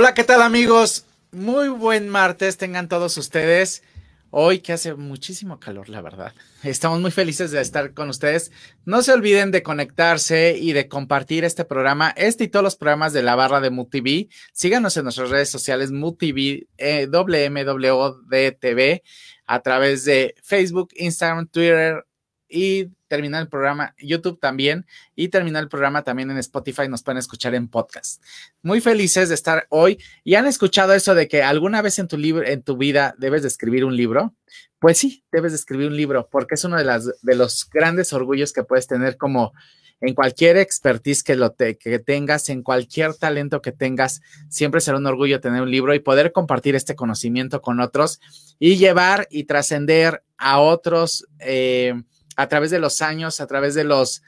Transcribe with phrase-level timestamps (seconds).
[0.00, 1.06] Hola, ¿qué tal amigos?
[1.32, 3.82] Muy buen martes tengan todos ustedes.
[4.30, 6.32] Hoy que hace muchísimo calor, la verdad.
[6.62, 8.52] Estamos muy felices de estar con ustedes.
[8.84, 13.12] No se olviden de conectarse y de compartir este programa, este y todos los programas
[13.12, 14.28] de la barra de MUTV.
[14.52, 19.02] Síganos en nuestras redes sociales MUTV, eh, WMWDTV,
[19.46, 22.04] a través de Facebook, Instagram, Twitter,
[22.48, 27.18] y terminar el programa YouTube también y terminar el programa también en Spotify nos pueden
[27.18, 28.22] escuchar en podcast.
[28.62, 32.16] Muy felices de estar hoy y han escuchado eso de que alguna vez en tu
[32.16, 34.34] libro en tu vida debes de escribir un libro.
[34.78, 38.12] Pues sí, debes de escribir un libro porque es uno de las de los grandes
[38.12, 39.52] orgullos que puedes tener como
[40.00, 45.06] en cualquier expertise que, lo que tengas, en cualquier talento que tengas, siempre será un
[45.06, 48.20] orgullo tener un libro y poder compartir este conocimiento con otros
[48.58, 51.94] y llevar y trascender a otros eh,
[52.38, 54.22] a través de los años, a través de los,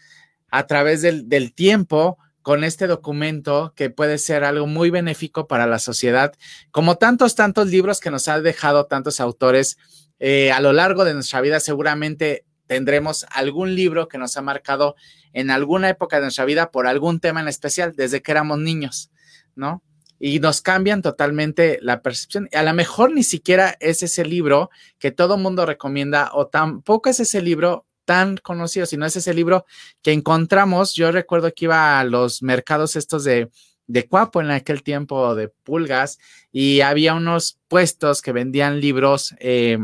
[0.50, 5.78] a través del, tiempo, con este documento que puede ser algo muy benéfico para la
[5.78, 6.34] sociedad,
[6.72, 9.78] como tantos, tantos libros que nos han dejado tantos autores
[10.18, 14.96] eh, a lo largo de nuestra vida, seguramente tendremos algún libro que nos ha marcado
[15.32, 19.12] en alguna época de nuestra vida por algún tema en especial, desde que éramos niños,
[19.54, 19.84] ¿no?
[20.18, 22.48] Y nos cambian totalmente la percepción.
[22.52, 27.20] A lo mejor ni siquiera es ese libro que todo mundo recomienda o tampoco es
[27.20, 29.64] ese libro tan conocido, sino es ese libro
[30.02, 30.94] que encontramos.
[30.94, 33.50] Yo recuerdo que iba a los mercados estos de,
[33.86, 36.18] de Cuapo en aquel tiempo de pulgas
[36.52, 39.78] y había unos puestos que vendían libros eh,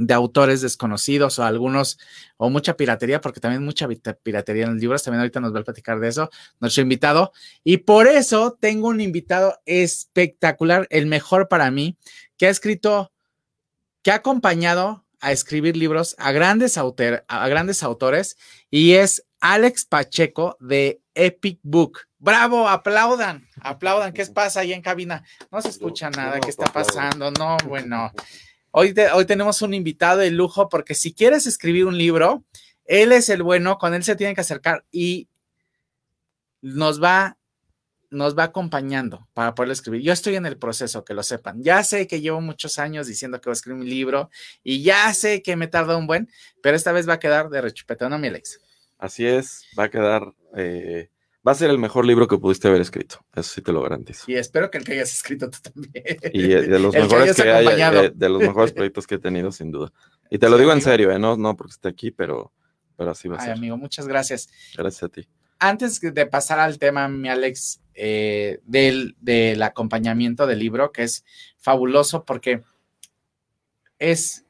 [0.00, 1.98] de autores desconocidos o algunos,
[2.38, 3.86] o mucha piratería, porque también mucha
[4.22, 7.32] piratería en los libros, también ahorita nos va a platicar de eso, nuestro invitado.
[7.64, 11.98] Y por eso tengo un invitado espectacular, el mejor para mí,
[12.38, 13.12] que ha escrito,
[14.02, 18.36] que ha acompañado a escribir libros a grandes, a grandes autores
[18.70, 22.00] y es Alex Pacheco de Epic Book.
[22.18, 24.12] Bravo, aplaudan, aplaudan.
[24.12, 25.24] ¿Qué pasa ahí en cabina?
[25.50, 27.30] No se escucha nada, ¿qué está pasando?
[27.30, 28.12] No, bueno.
[28.72, 32.44] Hoy, hoy tenemos un invitado de lujo porque si quieres escribir un libro,
[32.84, 35.28] él es el bueno, con él se tienen que acercar y
[36.60, 37.36] nos va
[38.10, 40.02] nos va acompañando para poder escribir.
[40.02, 41.62] Yo estoy en el proceso, que lo sepan.
[41.62, 44.30] Ya sé que llevo muchos años diciendo que voy a escribir mi libro
[44.62, 46.28] y ya sé que me tarda un buen,
[46.62, 48.60] pero esta vez va a quedar de rechupeta, ¿no, mi Alex?
[48.98, 51.08] Así es, va a quedar, eh,
[51.46, 54.24] va a ser el mejor libro que pudiste haber escrito, eso sí te lo garantizo.
[54.26, 56.18] Y espero que el que hayas escrito tú también.
[56.32, 59.90] Y de los mejores que, eh, de los mejores proyectos que he tenido, sin duda.
[60.30, 61.18] Y te lo digo en serio, ¿eh?
[61.18, 62.52] no, no porque esté aquí, pero,
[62.96, 63.52] pero así va a ser.
[63.52, 64.48] amigo, muchas gracias.
[64.76, 65.26] Gracias a ti.
[65.58, 71.22] Antes de pasar al tema, mi Alex, eh, del, del, acompañamiento del libro, que es
[71.58, 72.62] fabuloso porque
[73.98, 74.46] es,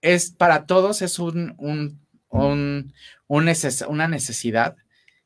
[0.00, 2.92] es para todos, es un, un, un,
[3.28, 4.76] una necesidad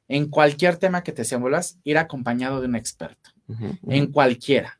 [0.06, 3.30] en cualquier tema que te desenvuelvas, ir acompañado de un experto,
[3.88, 4.78] en cualquiera.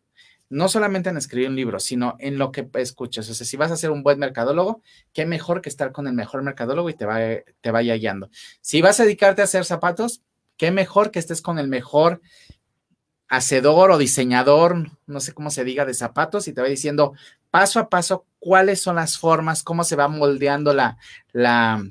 [0.51, 3.31] No solamente en escribir un libro, sino en lo que escuches.
[3.31, 4.83] O sea, si vas a ser un buen mercadólogo,
[5.15, 7.21] qué mejor que estar con el mejor mercadólogo y te, va,
[7.61, 8.29] te vaya guiando.
[8.61, 10.23] Si vas a dedicarte a hacer zapatos,
[10.61, 12.21] qué mejor que estés con el mejor
[13.29, 17.15] hacedor o diseñador, no sé cómo se diga, de zapatos y te va diciendo
[17.51, 20.99] paso a paso cuáles son las formas, cómo se va moldeando la,
[21.33, 21.91] la,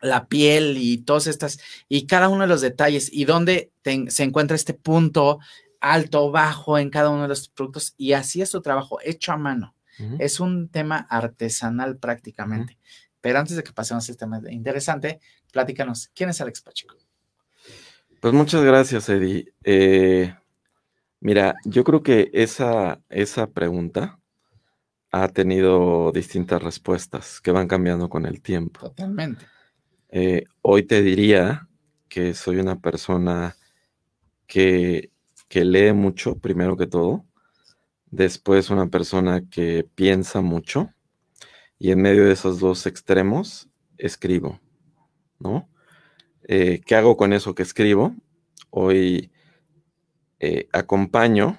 [0.00, 1.58] la piel y todas estas,
[1.88, 5.40] y cada uno de los detalles y dónde se encuentra este punto
[5.80, 7.94] alto, bajo en cada uno de los productos.
[7.96, 9.74] Y así es su trabajo, hecho a mano.
[10.20, 12.78] Es un tema artesanal prácticamente.
[13.20, 15.18] Pero antes de que pasemos a este tema interesante,
[15.52, 16.94] platícanos, ¿quién es Alex Pacheco?
[18.20, 19.52] Pues muchas gracias, Eddie.
[19.62, 20.34] Eh,
[21.20, 24.18] mira, yo creo que esa, esa pregunta
[25.12, 28.80] ha tenido distintas respuestas que van cambiando con el tiempo.
[28.80, 29.46] Totalmente.
[30.08, 31.68] Eh, hoy te diría
[32.08, 33.56] que soy una persona
[34.48, 35.12] que,
[35.48, 37.24] que lee mucho, primero que todo.
[38.10, 40.92] Después una persona que piensa mucho.
[41.78, 44.60] Y en medio de esos dos extremos, escribo,
[45.38, 45.68] ¿no?
[46.50, 48.14] Eh, ¿Qué hago con eso que escribo?
[48.70, 49.30] Hoy
[50.40, 51.58] eh, acompaño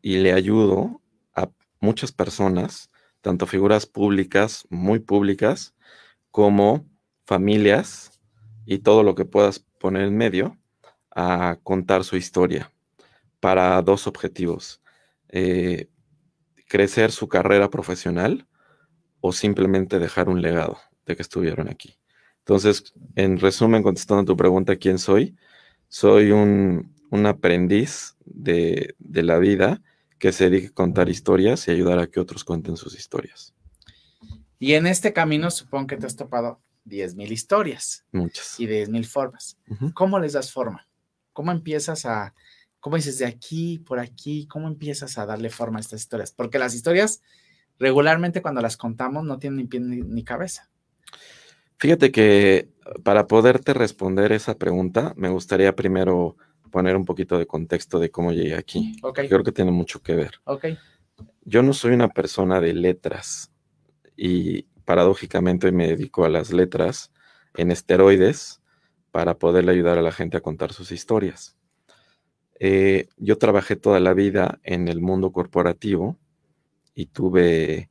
[0.00, 1.02] y le ayudo
[1.34, 2.90] a muchas personas,
[3.20, 5.74] tanto figuras públicas, muy públicas,
[6.30, 6.86] como
[7.26, 8.18] familias
[8.64, 10.56] y todo lo que puedas poner en medio,
[11.14, 12.72] a contar su historia
[13.40, 14.80] para dos objetivos.
[15.28, 15.90] Eh,
[16.66, 18.46] crecer su carrera profesional
[19.20, 22.00] o simplemente dejar un legado de que estuvieron aquí.
[22.40, 25.36] Entonces, en resumen, contestando a tu pregunta, ¿quién soy?
[25.88, 26.92] Soy un,
[27.26, 29.82] aprendiz de, la vida
[30.18, 33.54] que se dedica a contar historias y ayudar a que otros cuenten sus historias.
[34.58, 38.04] Y en este camino supongo que te has topado 10.000 historias.
[38.12, 38.58] Muchas.
[38.60, 39.56] Y 10.000 formas.
[39.94, 40.86] ¿Cómo les das forma?
[41.32, 42.34] ¿Cómo empiezas a,
[42.80, 44.46] ¿Cómo dices de aquí, por aquí?
[44.46, 46.32] ¿Cómo empiezas a darle forma a estas historias?
[46.32, 47.22] Porque las historias
[47.78, 50.70] regularmente cuando las contamos no tienen ni pie ni, cabeza.
[51.80, 52.68] Fíjate que
[53.02, 56.36] para poderte responder esa pregunta, me gustaría primero
[56.70, 58.96] poner un poquito de contexto de cómo llegué aquí.
[59.14, 60.32] Creo que tiene mucho que ver.
[60.44, 60.76] Okay.
[61.42, 63.50] Yo no soy una persona de letras
[64.14, 67.12] y paradójicamente me dedico a las letras
[67.56, 68.60] en esteroides
[69.10, 71.56] para poderle ayudar a la gente a contar sus historias.
[72.58, 76.18] Eh, yo trabajé toda la vida en el mundo corporativo
[76.94, 77.88] y tuve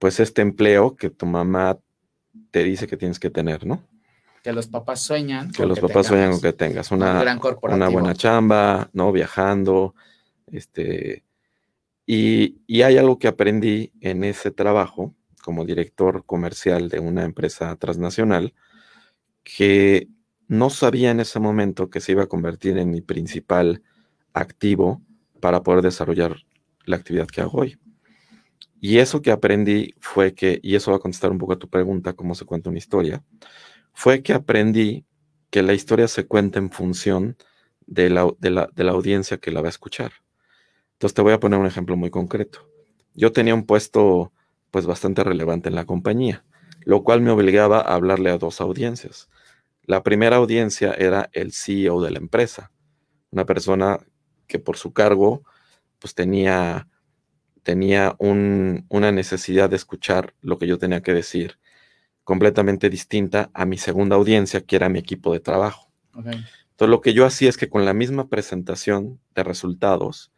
[0.00, 1.78] pues este empleo que tu mamá
[2.50, 3.82] te dice que tienes que tener, ¿no?
[4.42, 5.52] Que los papás sueñan.
[5.52, 7.22] Que los papás sueñan con que tengas una,
[7.62, 9.12] una buena chamba, ¿no?
[9.12, 9.94] Viajando,
[10.50, 11.24] este...
[12.06, 17.76] Y, y hay algo que aprendí en ese trabajo como director comercial de una empresa
[17.76, 18.54] transnacional
[19.44, 20.08] que
[20.48, 23.82] no sabía en ese momento que se iba a convertir en mi principal
[24.32, 25.00] activo
[25.40, 26.36] para poder desarrollar
[26.84, 27.78] la actividad que hago hoy.
[28.80, 31.68] Y eso que aprendí fue que, y eso va a contestar un poco a tu
[31.68, 33.22] pregunta, cómo se cuenta una historia,
[33.92, 35.04] fue que aprendí
[35.50, 37.36] que la historia se cuenta en función
[37.86, 40.12] de la, de la, audiencia que la va a escuchar.
[40.92, 42.68] Entonces te voy a poner un ejemplo muy concreto.
[43.14, 44.32] Yo tenía un puesto
[44.70, 46.44] pues bastante relevante en la compañía,
[46.84, 49.28] lo cual me obligaba a hablarle a dos audiencias.
[49.82, 52.70] La primera audiencia era el CEO de la empresa,
[53.30, 53.98] una persona
[54.46, 55.42] que por su cargo
[55.98, 56.88] pues tenía,
[57.62, 61.58] tenía una necesidad de escuchar lo que yo tenía que decir
[62.24, 65.90] completamente distinta a mi segunda audiencia, que era mi equipo de trabajo.
[66.14, 70.32] Entonces lo que yo hacía es que con la misma presentación de resultados,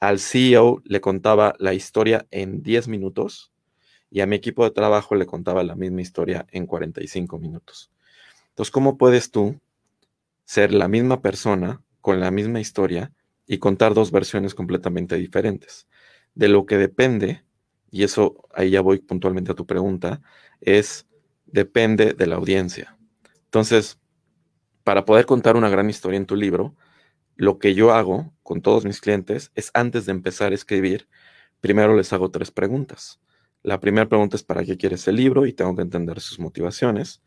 [0.00, 3.52] al CEO le contaba la historia en 10 minutos
[4.10, 7.90] y a mi equipo de trabajo le contaba la misma historia en 45 minutos.
[8.50, 9.60] Entonces, ¿cómo puedes tú
[10.44, 13.12] ser la misma persona con la misma historia
[13.46, 15.86] y contar dos versiones completamente diferentes.
[16.38, 17.42] De lo que depende,
[17.90, 20.22] y eso ahí ya voy puntualmente a tu pregunta,
[20.60, 21.04] es
[21.46, 22.96] depende de la audiencia.
[23.46, 23.98] Entonces,
[24.84, 26.76] para poder contar una gran historia en tu libro,
[27.34, 31.08] lo que yo hago con todos mis clientes es antes de empezar a escribir,
[31.60, 33.18] primero les hago tres preguntas.
[33.64, 37.20] La primera pregunta es para qué quieres el libro y tengo que entender sus motivaciones.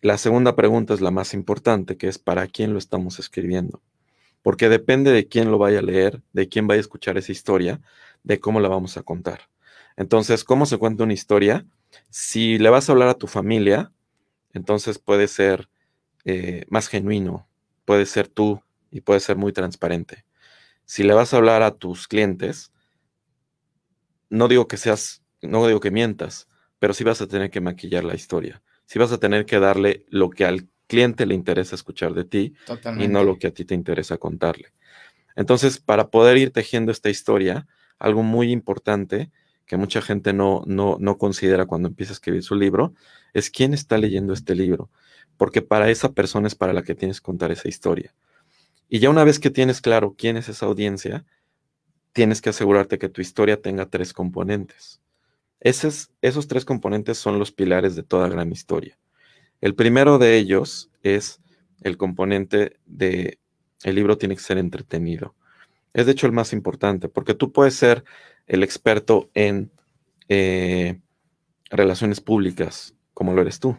[0.00, 3.82] La segunda pregunta es la más importante, que es para quién lo estamos escribiendo
[4.42, 7.80] porque depende de quién lo vaya a leer, de quién vaya a escuchar esa historia,
[8.22, 9.48] de cómo la vamos a contar.
[9.96, 11.66] Entonces, ¿cómo se cuenta una historia?
[12.10, 13.92] Si le vas a hablar a tu familia,
[14.52, 15.68] entonces puede ser
[16.24, 17.48] eh, más genuino,
[17.84, 20.24] puede ser tú y puede ser muy transparente.
[20.84, 22.72] Si le vas a hablar a tus clientes,
[24.30, 26.48] no digo que seas, no digo que mientas,
[26.78, 28.62] pero sí vas a tener que maquillar la historia.
[28.86, 32.54] Sí vas a tener que darle lo que al cliente le interesa escuchar de ti
[32.98, 34.72] y no lo que a ti te interesa contarle.
[35.36, 37.66] Entonces, para poder ir tejiendo esta historia,
[37.98, 39.30] algo muy importante
[39.66, 42.94] que mucha gente no, no, no considera cuando empieza a escribir su libro,
[43.32, 44.90] es quién está leyendo este libro,
[45.36, 48.14] porque para esa persona es para la que tienes que contar esa historia.
[48.88, 51.24] Y ya una vez que tienes claro quién es esa audiencia,
[52.12, 55.00] tienes que asegurarte que tu historia tenga tres componentes.
[55.60, 58.98] Esos, esos tres componentes son los pilares de toda gran historia.
[59.60, 61.40] El primero de ellos es
[61.80, 63.38] el componente de
[63.84, 65.34] el libro tiene que ser entretenido.
[65.94, 68.04] Es de hecho el más importante, porque tú puedes ser
[68.46, 69.70] el experto en
[70.28, 71.00] eh,
[71.70, 73.76] relaciones públicas, como lo eres tú.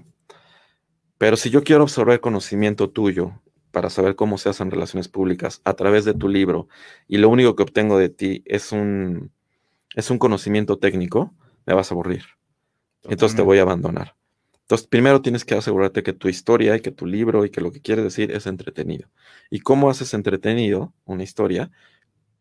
[1.17, 3.41] Pero si yo quiero absorber conocimiento tuyo
[3.71, 6.67] para saber cómo se hacen relaciones públicas a través de tu libro
[7.07, 9.31] y lo único que obtengo de ti es un,
[9.95, 11.33] es un conocimiento técnico,
[11.65, 12.23] me vas a aburrir.
[13.03, 14.15] Entonces te voy a abandonar.
[14.61, 17.71] Entonces, primero tienes que asegurarte que tu historia y que tu libro y que lo
[17.71, 19.09] que quieres decir es entretenido.
[19.49, 21.69] ¿Y cómo haces entretenido una historia?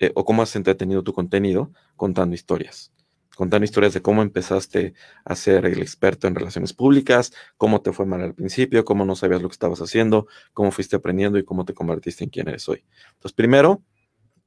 [0.03, 2.93] Eh, o cómo has entretenido tu contenido contando historias.
[3.37, 4.95] Contando historias de cómo empezaste
[5.25, 9.17] a ser el experto en relaciones públicas, cómo te fue mal al principio, cómo no
[9.17, 12.69] sabías lo que estabas haciendo, cómo fuiste aprendiendo y cómo te convertiste en quien eres
[12.69, 12.85] hoy.
[13.15, 13.81] Entonces, primero,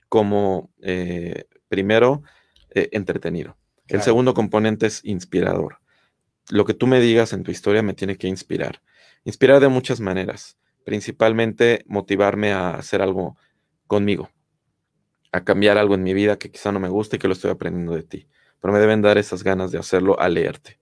[0.09, 2.21] como, eh, primero,
[2.71, 3.57] eh, entretenido.
[3.87, 5.79] El segundo componente es inspirador
[6.49, 8.81] lo que tú me digas en tu historia me tiene que inspirar.
[9.23, 13.37] Inspirar de muchas maneras, principalmente motivarme a hacer algo
[13.87, 14.29] conmigo,
[15.35, 17.51] a cambiar algo en mi vida que quizá no me guste y que lo estoy
[17.51, 18.27] aprendiendo de ti.
[18.59, 20.79] Pero me deben dar esas ganas de hacerlo al leerte.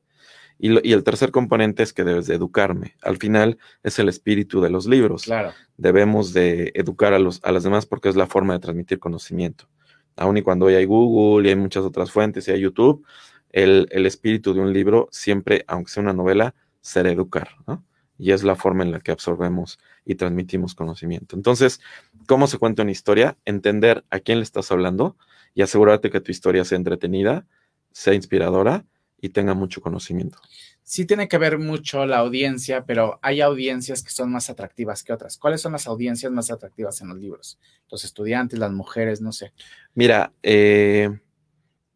[0.59, 2.95] Y, el tercer componente es que debes de educarme.
[3.01, 5.23] Al final es el espíritu de los libros.
[5.23, 5.51] Claro.
[5.77, 9.67] Debemos de educar a, los, a las demás porque es la forma de transmitir conocimiento.
[10.15, 13.05] Aún y cuando hoy hay Google y hay muchas otras fuentes y hay YouTube,
[13.53, 17.83] el, espíritu de un libro siempre, aunque sea una novela, será educar, ¿no?
[18.17, 21.35] Y es la forma en la que absorbemos y transmitimos conocimiento.
[21.35, 21.79] Entonces,
[22.27, 25.17] cómo se cuenta una historia, entender a quién le estás hablando
[25.53, 27.45] y asegurarte que tu historia sea entretenida,
[27.91, 28.85] sea inspiradora
[29.21, 30.39] y tenga mucho conocimiento.
[30.81, 35.13] Sí tiene que ver mucho la audiencia, pero hay audiencias que son más atractivas que
[35.13, 35.37] otras.
[35.37, 37.57] ¿Cuáles son las audiencias más atractivas en los libros?
[37.89, 39.53] Los estudiantes, las mujeres, no sé.
[39.95, 41.09] Mira, eh,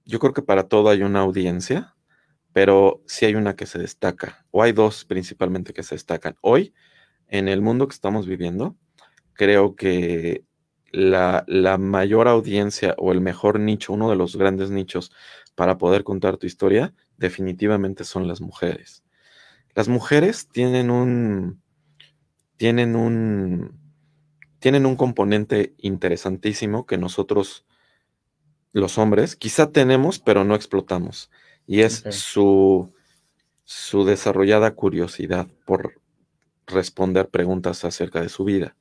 [0.05, 1.95] yo creo que para todo hay una audiencia,
[2.53, 6.37] pero sí hay una que se destaca, o hay dos principalmente que se destacan.
[6.41, 6.73] Hoy,
[7.27, 8.77] en el mundo que estamos viviendo,
[9.37, 10.43] creo que
[10.91, 15.11] la, la, mayor audiencia o el mejor nicho, uno de los grandes nichos
[15.55, 19.03] para poder contar tu historia, definitivamente son las mujeres.
[19.75, 21.61] Las mujeres tienen un,
[22.57, 23.79] tienen un,
[24.59, 27.65] tienen un componente interesantísimo que nosotros,
[28.73, 31.29] los hombres, quizá tenemos, pero no explotamos.
[31.67, 32.93] Y es su,
[33.65, 36.01] su desarrollada curiosidad por
[36.65, 38.75] responder preguntas acerca de su vida.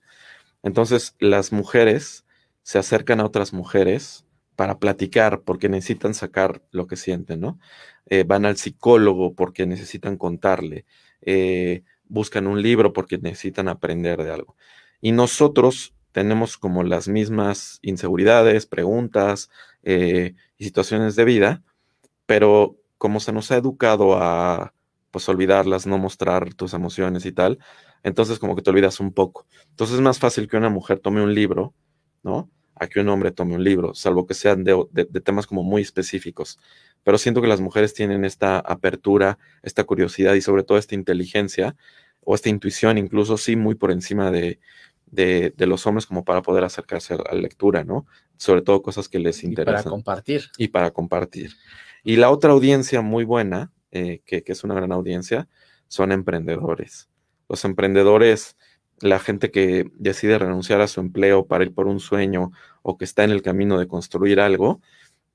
[0.67, 2.27] Entonces, las mujeres
[2.65, 7.61] se acercan a otras mujeres para platicar porque necesitan sacar lo que sienten, ¿no?
[8.07, 10.85] Eh, van al psicólogo porque necesitan contarle,
[11.21, 14.57] eh, buscan un libro porque necesitan aprender de algo.
[15.01, 19.51] Y nosotros tenemos como las mismas inseguridades, preguntas
[19.85, 21.63] eh, y situaciones de vida,
[22.27, 24.75] pero como se nos ha educado a
[25.13, 27.61] pues olvidarlas, no mostrar tus emociones y tal,
[28.07, 29.47] entonces como que te olvidas un poco.
[29.71, 31.75] Entonces es más fácil que una mujer tome un libro,
[32.23, 32.51] ¿no?
[32.75, 35.83] A que un hombre tome un libro, salvo que sean de, de temas como muy
[35.83, 36.59] específicos
[37.07, 41.77] pero siento que las mujeres tienen esta apertura, esta curiosidad y sobre todo esta inteligencia
[42.25, 44.59] o esta intuición, incluso sí, muy por encima de,
[45.13, 48.07] de, los hombres como para poder acercarse a la lectura, ¿no?
[48.39, 49.75] Sobre todo cosas que les interesan.
[49.75, 50.43] Y para compartir.
[50.59, 51.53] Y para compartir.
[52.03, 55.49] Y la otra audiencia muy buena, eh, que, que, es una gran audiencia,
[55.87, 57.09] son emprendedores.
[57.49, 58.57] Los emprendedores,
[59.01, 62.51] la gente que decide renunciar a su empleo para ir por un sueño
[62.83, 64.81] o que está en el camino de construir algo,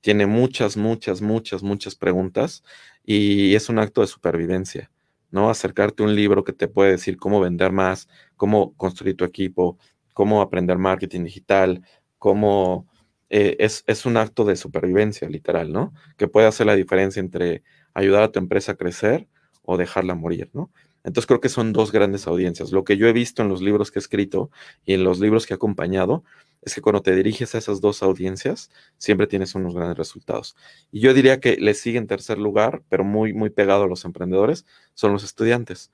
[0.00, 2.62] tiene muchas, muchas, muchas, muchas preguntas
[3.04, 4.90] y es un acto de supervivencia,
[5.30, 5.48] ¿no?
[5.48, 9.78] Acercarte a un libro que te puede decir cómo vender más, cómo construir tu equipo,
[10.12, 11.82] cómo aprender marketing digital,
[12.18, 12.86] cómo...
[13.30, 15.94] Eh, es, es un acto de supervivencia, literal, ¿no?
[16.18, 17.62] Que puede hacer la diferencia entre
[17.94, 19.26] ayudar a tu empresa a crecer
[19.62, 20.70] o dejarla morir, ¿no?
[21.04, 22.72] Entonces creo que son dos grandes audiencias.
[22.72, 24.50] Lo que yo he visto en los libros que he escrito
[24.84, 26.24] y en los libros que he acompañado
[26.62, 30.56] es que cuando te diriges a esas dos audiencias, siempre tienes unos grandes resultados.
[30.92, 34.04] Y yo diría que le sigue en tercer lugar, pero muy, muy pegado a los
[34.04, 35.90] emprendedores, son los estudiantes.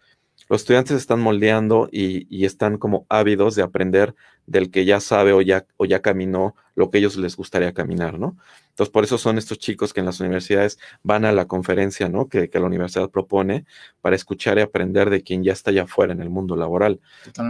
[0.49, 4.15] Los estudiantes están moldeando y, están como ávidos de aprender
[4.47, 8.21] del que ya sabe o ya, o ya caminó lo que ellos les gustaría caminar,
[8.21, 8.37] ¿no?
[8.69, 12.29] Entonces, por eso son estos chicos que en las universidades van a la conferencia, ¿no?
[12.29, 13.67] Que, la universidad propone
[14.01, 17.01] para escuchar y aprender de quien ya está allá afuera en el mundo laboral.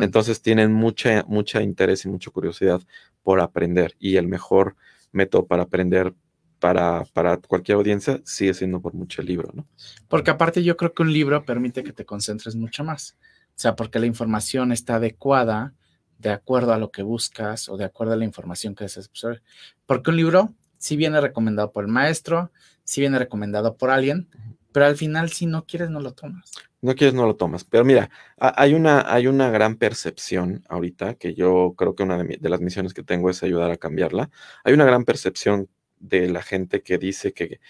[0.00, 2.80] Entonces, tienen mucha, mucha interés y mucha curiosidad
[3.23, 4.76] por aprender y el mejor
[5.12, 6.14] método para aprender
[6.58, 9.66] para, para, cualquier audiencia sigue siendo por mucho libro, ¿no?
[10.08, 13.16] Porque aparte yo creo que un libro permite que te concentres mucho más.
[13.50, 15.75] O sea, porque la información está adecuada
[16.18, 19.42] de acuerdo a lo que buscas o de acuerdo a la información que deseas absorber.
[19.87, 22.52] Porque un libro sí viene recomendado por el maestro,
[22.84, 24.28] sí viene recomendado por alguien,
[24.72, 26.52] pero al final si no quieres no lo tomas.
[26.80, 27.64] No quieres, no lo tomas.
[27.64, 32.37] Pero mira, hay una, hay una gran percepción ahorita, que yo creo que una de,
[32.37, 34.30] de, las misiones que tengo es ayudar a cambiarla.
[34.62, 37.60] Hay una gran percepción de la gente que dice que,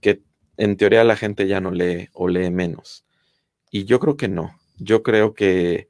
[0.00, 0.22] que
[0.58, 3.06] en teoría la gente ya no lee o lee menos.
[3.70, 4.58] Y yo creo que no.
[4.76, 5.88] Yo creo que,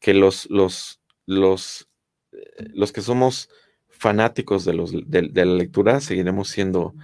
[0.00, 0.97] que los, los,
[1.28, 1.88] los,
[2.32, 3.50] eh, los que somos
[3.88, 6.94] fanáticos de, los, de, la lectura seguiremos siendo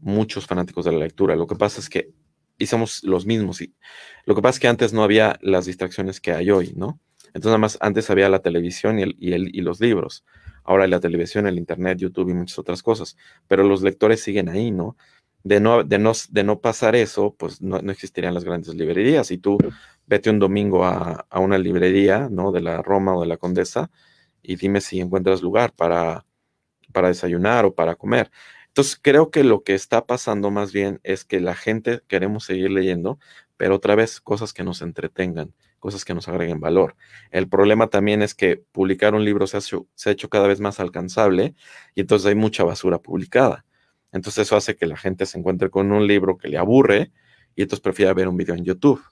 [0.00, 1.36] muchos fanáticos de la lectura.
[1.36, 2.12] Lo que pasa es que
[2.58, 3.60] y somos los mismos.
[3.60, 3.74] Y
[4.24, 7.00] lo que pasa es que antes no había las distracciones que hay hoy, ¿no?
[7.28, 10.24] Entonces, nada más antes había la televisión y, el, y, el, y los libros.
[10.62, 13.16] Ahora hay la televisión, el internet, YouTube y muchas otras cosas.
[13.48, 14.96] Pero los lectores siguen ahí, ¿no?
[15.42, 19.32] De no, de no, de no pasar eso, pues no, no, existirían las grandes librerías.
[19.32, 19.58] Y tú
[20.12, 22.52] vete un domingo a, una librería, ¿no?
[22.52, 23.90] De la Roma o de la Condesa
[24.42, 26.26] y dime si encuentras lugar para,
[26.92, 28.30] para desayunar o para comer.
[28.68, 32.70] Entonces, creo que lo que está pasando más bien es que la gente queremos seguir
[32.70, 33.18] leyendo,
[33.56, 36.94] pero otra vez cosas que nos entretengan, cosas que nos agreguen valor.
[37.30, 40.46] El problema también es que publicar un libro se ha hecho, se ha hecho cada
[40.46, 41.54] vez más alcanzable
[41.94, 43.64] y entonces hay mucha basura publicada.
[44.12, 47.12] Entonces eso hace que la gente se encuentre con un libro que le aburre
[47.56, 49.02] y entonces prefiere ver un video en YouTube.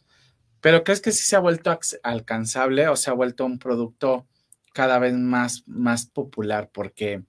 [0.61, 4.27] Pero ¿crees que sí se ha vuelto alcanzable o se ha vuelto un producto
[4.73, 6.71] cada vez más, más popular?
[6.73, 7.23] Porque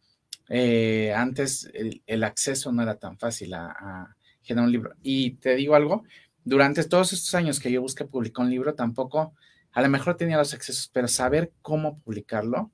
[0.50, 4.96] eh, antes el, acceso no era tan fácil a, generar un libro.
[5.02, 6.04] Y te digo algo,
[6.44, 9.34] durante todos estos años que yo busqué publicar un libro, tampoco,
[9.72, 12.72] a lo mejor tenía los accesos, pero saber cómo publicarlo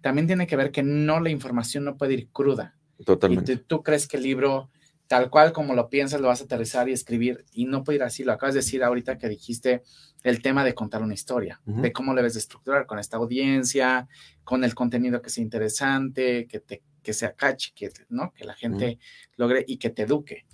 [0.00, 2.76] también tiene que ver que no la información no puede ir cruda.
[3.04, 3.52] Totalmente.
[3.52, 4.70] Y tú, tú crees que el libro,
[5.08, 8.02] tal cual como lo piensas, lo vas a aterrizar y escribir, y no puede ir
[8.04, 8.22] así.
[8.22, 9.82] Lo acabas de decir ahorita que dijiste
[10.22, 14.06] el tema de contar una historia, de cómo le debes de estructurar con esta audiencia,
[14.44, 18.34] con el contenido que sea interesante, que te que sea catchy, que, ¿no?
[18.34, 18.98] que la gente
[19.36, 20.44] logre y que te eduque.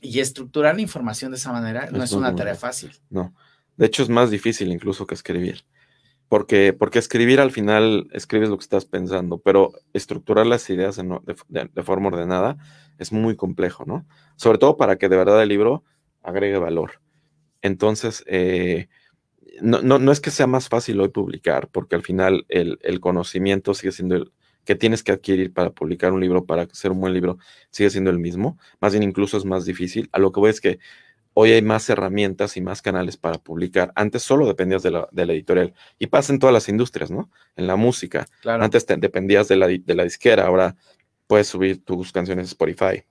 [0.00, 2.92] Y estructurar la información de esa manera no Es una tarea fácil.
[3.10, 3.34] No.
[3.76, 5.64] De hecho, es más difícil incluso que escribir.
[6.28, 11.82] Porque, porque escribir al final escribes lo que estás pensando, pero estructurar las ideas de,
[11.82, 12.56] forma ordenada
[12.98, 14.06] es muy complejo, ¿no?
[14.36, 15.84] Sobre todo para que de verdad el libro
[16.22, 17.00] agregue valor.
[17.62, 18.88] Entonces, eh,
[19.60, 23.00] no, no, no es que sea más fácil hoy publicar, porque al final el, el
[23.00, 24.32] conocimiento sigue siendo el
[24.64, 27.38] que tienes que adquirir para publicar un libro, para hacer un buen libro,
[27.70, 28.58] sigue siendo el mismo.
[28.80, 30.08] Más bien incluso es más difícil.
[30.12, 30.78] A lo que voy es que
[31.34, 33.92] hoy hay más herramientas y más canales para publicar.
[33.94, 35.74] Antes solo dependías de la, de la editorial.
[35.98, 37.30] Y pasa en todas las industrias, ¿no?
[37.56, 38.26] En la música.
[38.40, 38.64] Claro.
[38.64, 40.76] Antes te- dependías de la, di- de la disquera, ahora
[41.26, 43.02] puedes subir tus canciones a Spotify.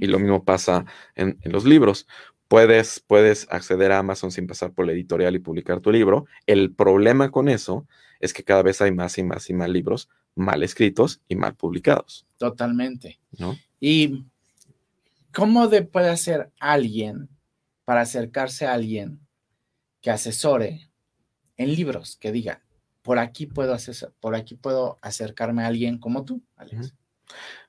[0.00, 2.06] Y lo mismo pasa en, en los libros.
[2.48, 6.26] Puedes, puedes acceder a Amazon sin pasar por la editorial y publicar tu libro.
[6.46, 7.86] El problema con eso
[8.20, 11.56] es que cada vez hay más y más y más libros mal escritos y mal
[11.56, 13.18] publicados, Totalmente.
[13.38, 13.56] ¿no?
[13.80, 14.24] ¿Y
[15.34, 17.28] cómo de- puede hacer alguien
[17.84, 19.20] para acercarse a alguien
[20.00, 20.90] que asesore
[21.56, 22.62] en libros, que diga,
[23.02, 26.94] por aquí puedo ases- por aquí puedo acercarme a alguien como tú, Alex?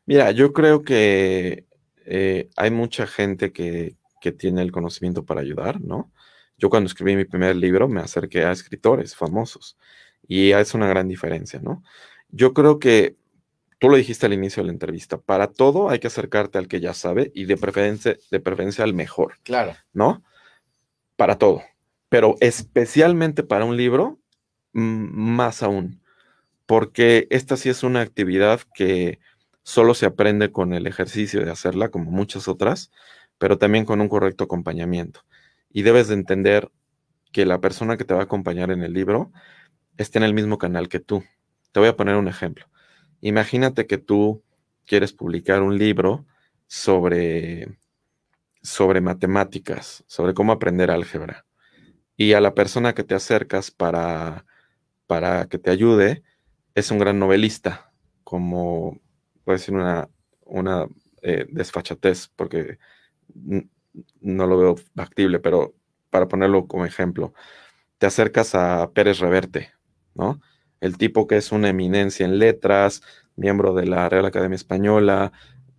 [0.05, 1.65] Mira, yo creo que
[2.05, 6.11] eh, hay mucha gente que, que tiene el conocimiento para ayudar, ¿no?
[6.57, 9.77] Yo cuando escribí mi primer libro me acerqué a escritores famosos
[10.27, 11.83] y es una gran diferencia, ¿no?
[12.29, 13.15] Yo creo que
[13.79, 16.79] tú lo dijiste al inicio de la entrevista, para todo hay que acercarte al que
[16.79, 20.23] ya sabe y de preferencia, de preferencia al mejor, Claro, ¿no?
[21.15, 21.63] Para todo,
[22.09, 24.19] pero especialmente para un libro,
[24.71, 26.01] más aún,
[26.65, 29.19] porque esta sí es una actividad que
[29.63, 32.91] solo se aprende con el ejercicio de hacerla, como muchas otras,
[33.37, 35.21] pero también con un correcto acompañamiento.
[35.71, 36.71] Y debes de entender
[37.31, 39.31] que la persona que te va a acompañar en el libro
[39.97, 41.23] esté en el mismo canal que tú.
[41.71, 42.65] Te voy a poner un ejemplo.
[43.21, 44.43] Imagínate que tú
[44.85, 46.25] quieres publicar un libro
[46.67, 47.77] sobre,
[48.61, 51.45] sobre matemáticas, sobre cómo aprender álgebra.
[52.15, 54.45] Y a la persona que te acercas para,
[55.07, 56.23] para que te ayude
[56.75, 57.91] es un gran novelista,
[58.23, 58.99] como
[59.43, 60.09] puede ser una,
[60.45, 60.87] una
[61.21, 62.77] eh, desfachatez, porque
[64.21, 65.73] no lo veo factible, pero
[66.09, 67.33] para ponerlo como ejemplo,
[67.97, 69.71] te acercas a Pérez Reverte,
[70.13, 70.39] ¿no?
[70.81, 73.01] El tipo que es una eminencia en letras,
[73.35, 75.31] miembro de la Real Academia Española,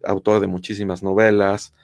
[0.04, 1.74] autor de muchísimas novelas,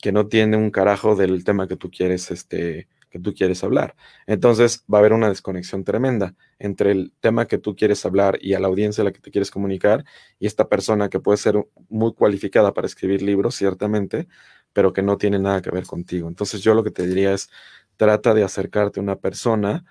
[0.00, 3.96] que no tiene un carajo del tema que tú quieres, este, que tú quieres hablar.
[4.26, 8.54] Entonces va a haber una desconexión tremenda entre el tema que tú quieres hablar y
[8.54, 10.04] a la audiencia a la que te quieres comunicar
[10.38, 14.28] y esta persona que puede ser muy cualificada para escribir libros, ciertamente,
[14.72, 16.28] pero que no tiene nada que ver contigo.
[16.28, 17.50] Entonces yo lo que te diría es,
[17.96, 19.84] trata de acercarte a una persona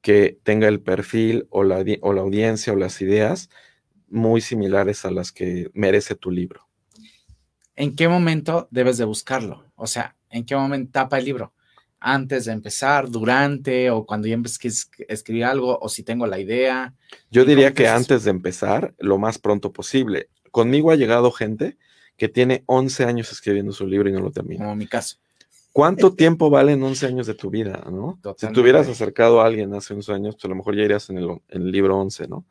[0.00, 3.50] que tenga el perfil o la, o la audiencia o las ideas
[4.08, 6.66] muy similares a las que merece tu libro.
[7.76, 9.64] ¿En qué momento debes de buscarlo?
[9.76, 11.52] O sea, ¿en qué momento tapa el libro?
[12.00, 16.38] Antes de empezar, durante o cuando ya empieces a escribir algo o si tengo la
[16.38, 16.94] idea.
[17.30, 20.28] Yo ¿Y diría que antes de empezar, lo más pronto posible.
[20.50, 21.76] Conmigo ha llegado gente
[22.16, 24.64] que tiene 11 años escribiendo su libro y no lo termina.
[24.64, 25.18] Como mi caso.
[25.72, 28.18] ¿Cuánto tiempo valen 11 años de tu vida, no?
[28.36, 31.08] Si te hubieras acercado a alguien hace 11 años, pues a lo mejor ya irías
[31.10, 32.46] en el, en el libro 11, ¿no?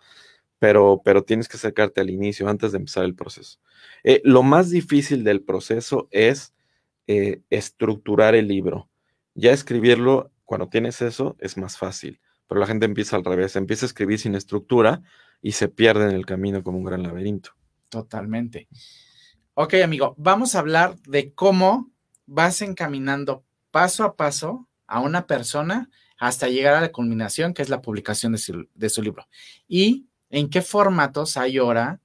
[0.59, 3.59] Pero, pero tienes que acercarte al inicio, antes de empezar el proceso.
[4.03, 6.53] Eh, lo más difícil del proceso es
[7.07, 8.89] eh, estructurar el libro.
[9.33, 12.19] Ya escribirlo, cuando tienes eso, es más fácil.
[12.47, 15.01] Pero la gente empieza al revés, empieza a escribir sin estructura
[15.41, 17.51] y se pierde en el camino como un gran laberinto.
[17.89, 18.67] Totalmente.
[19.53, 21.91] Ok, amigo, vamos a hablar de cómo
[22.27, 27.69] vas encaminando paso a paso a una persona hasta llegar a la culminación, que es
[27.69, 29.27] la publicación de su, de su libro.
[29.67, 31.99] Y en qué formatos hay ahora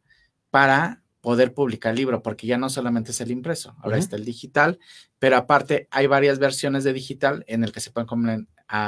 [0.51, 4.25] para poder publicar el libro, porque ya no solamente es el impreso, ahora está el
[4.25, 4.81] digital,
[5.21, 8.09] pero aparte hay varias versiones de digital en el que se pueden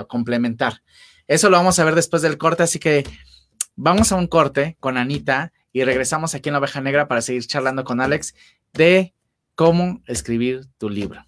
[0.09, 0.83] complementar.
[1.29, 3.05] Eso lo vamos a ver después del corte, así que
[3.77, 7.47] vamos a un corte con Anita y regresamos aquí en la oveja negra para seguir
[7.47, 8.35] charlando con Alex
[8.73, 9.14] de
[9.55, 11.25] cómo escribir tu libro.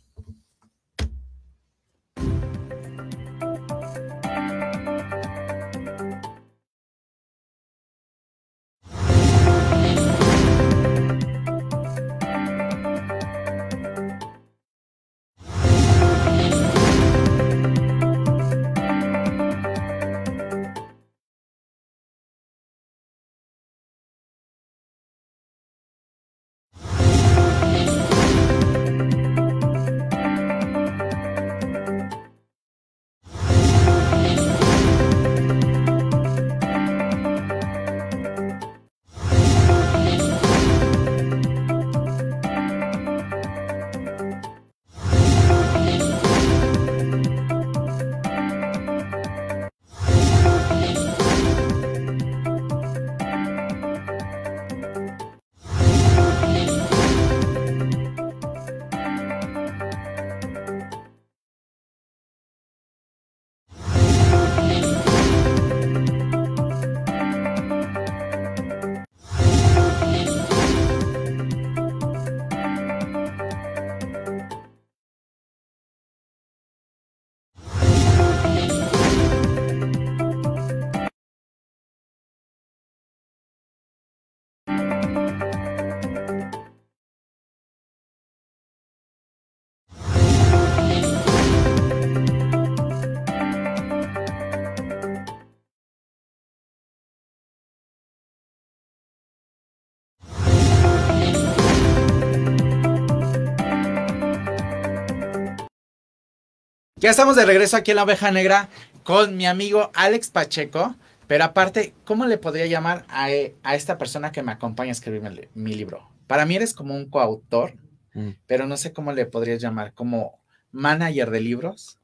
[107.06, 108.68] Ya estamos de regreso aquí en la oveja negra
[109.04, 110.96] con mi amigo Alex Pacheco.
[111.28, 115.22] Pero aparte, ¿cómo le podría llamar a, esta persona que me acompaña a escribir
[115.54, 116.10] mi, libro?
[116.26, 117.74] Para mí eres como un coautor,
[118.14, 118.30] mm.
[118.48, 120.40] pero no sé cómo le podrías llamar, como
[120.72, 122.00] manager de libros.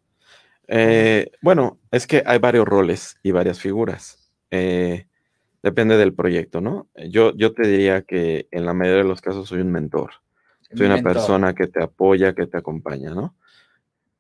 [0.69, 4.31] Eh, bueno, es que hay varios roles y varias figuras.
[4.53, 5.07] Eh,
[5.65, 6.87] depende del proyecto, ¿no?
[7.09, 10.13] Yo, yo te diría que en la mayoría de los casos soy un mentor.
[10.73, 13.35] Soy una persona que te apoya, que te acompaña, ¿no?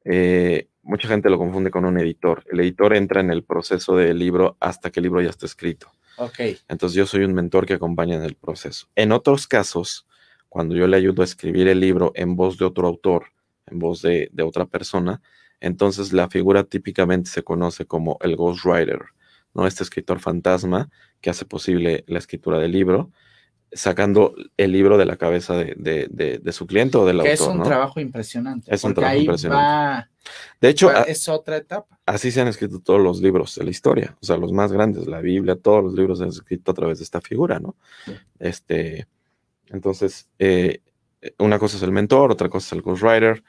[0.04, 2.44] Eh, mucha gente lo confunde con un editor.
[2.50, 5.88] El editor entra en el proceso del libro hasta que el libro ya está escrito.
[6.68, 8.86] Entonces yo soy un mentor que acompaña en el proceso.
[8.94, 10.06] En otros casos,
[10.48, 13.26] cuando yo le ayudo a escribir el libro en voz de otro autor,
[13.66, 15.22] en voz de, de otra persona,
[15.60, 19.00] entonces la figura típicamente se conoce como el ghostwriter,
[19.54, 19.66] ¿no?
[19.66, 23.10] Este escritor fantasma que hace posible la escritura del libro
[23.72, 27.32] sacando el libro de la cabeza de, su cliente o del autor.
[27.32, 28.72] Es un trabajo impresionante.
[28.74, 30.08] Es un trabajo impresionante.
[30.60, 31.98] de hecho, es otra etapa.
[32.04, 35.06] Así se han escrito todos los libros de la historia, o sea, los más grandes,
[35.06, 37.76] la Biblia, todos los libros se han escrito a través de esta figura, ¿no?
[38.38, 39.06] Este,
[39.68, 40.80] entonces, eh,
[41.38, 43.42] una cosa es el mentor, otra cosa es el ghostwriter,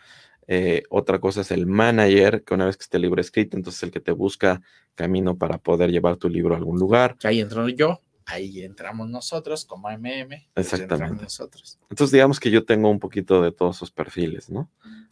[0.47, 3.81] eh, otra cosa es el manager, que una vez que esté el libro escrito, entonces
[3.83, 4.61] el que te busca
[4.95, 7.17] camino para poder llevar tu libro a algún lugar.
[7.23, 10.47] Ahí entro yo ahí entramos nosotros como MM.
[10.55, 11.23] Exactamente.
[11.23, 11.79] Nosotros.
[11.89, 14.69] Entonces digamos que yo tengo un poquito de todos esos perfiles, ¿no?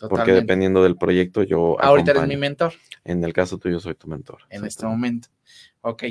[0.09, 1.79] Porque dependiendo del proyecto yo...
[1.79, 2.73] Ahorita eres mi mentor.
[3.03, 4.39] En el caso tuyo soy tu mentor.
[4.49, 5.29] En este momento.
[5.81, 6.03] Ok.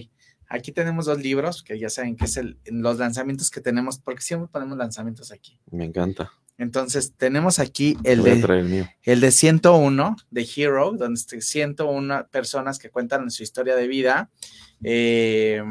[0.48, 4.20] Aquí tenemos dos libros que ya saben que es el, los lanzamientos que tenemos, porque
[4.20, 5.60] siempre ponemos lanzamientos aquí.
[5.70, 6.32] Me encanta.
[6.58, 12.90] Entonces, tenemos aquí el de, el, el, de 101, de Hero, donde 101 personas que
[12.90, 14.28] cuentan su historia de vida.
[14.82, 15.62] Eh,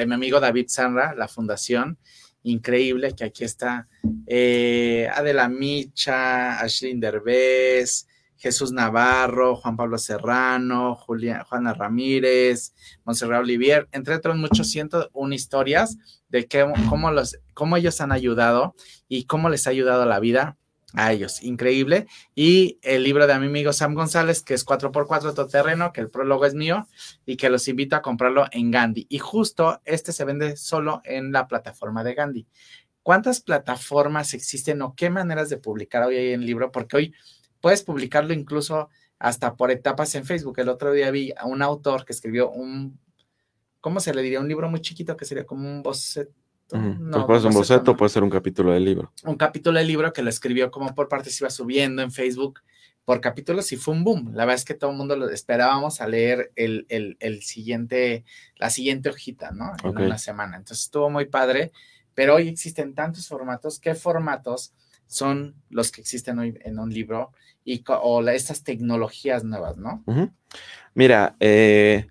[0.00, 1.98] de mi amigo David Sanra, la fundación.
[2.42, 3.86] Increíble que aquí está
[4.26, 8.08] eh, Adela Micha, Ashley Derbez,
[8.38, 12.72] Jesús Navarro, Juan Pablo Serrano, Juana Ramírez,
[13.04, 15.98] Monserrat Olivier, entre otros muchos cientos, una historias
[16.30, 16.48] de
[16.88, 18.74] cómo, los, cómo ellos han ayudado
[19.06, 20.56] y cómo les ha ayudado la vida
[20.94, 21.42] a ellos.
[21.42, 22.06] Increíble.
[22.34, 26.46] Y el libro de mi amigo Sam González, que es 4x4 terreno, que el prólogo
[26.46, 26.86] es mío
[27.26, 29.06] y que los invito a comprarlo en Gandhi.
[29.08, 32.46] Y justo este se vende solo en la plataforma de Gandhi.
[33.02, 36.70] ¿Cuántas plataformas existen o qué maneras de publicar hoy hay en el libro?
[36.70, 37.14] Porque hoy
[37.60, 40.58] puedes publicarlo incluso hasta por etapas en Facebook.
[40.58, 42.98] El otro día vi a un autor que escribió un,
[43.80, 44.40] ¿cómo se le diría?
[44.40, 46.32] Un libro muy chiquito que sería como un boceto
[46.72, 49.12] no, puede ser un boceto, puede ser un capítulo del libro.
[49.24, 52.60] Un capítulo del libro que lo escribió como por partes, iba subiendo en Facebook
[53.04, 54.32] por capítulos y fue un boom.
[54.34, 58.24] La verdad es que todo el mundo lo esperábamos a leer el, el, siguiente,
[58.56, 59.72] la siguiente hojita, ¿no?
[59.82, 60.56] En una semana.
[60.56, 61.72] Entonces estuvo muy padre,
[62.14, 63.80] pero hoy existen tantos formatos.
[63.80, 64.72] ¿Qué formatos
[65.06, 67.32] son los que existen hoy en un libro
[67.64, 70.04] y o estas tecnologías nuevas, ¿no?
[70.94, 72.06] Mira, eh,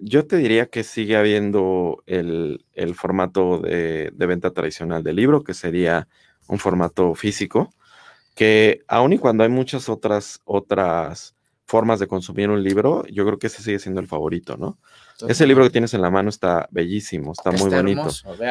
[0.00, 6.08] yo te diría que sigue habiendo el, formato de, venta tradicional del libro, que sería
[6.46, 7.72] un formato físico,
[8.34, 11.34] que aun y cuando hay muchas otras, otras
[11.64, 14.78] formas de consumir un libro, yo creo que ese sigue siendo el favorito, ¿no?
[15.26, 18.08] ese libro que tienes en la mano está bellísimo, está, muy bonito.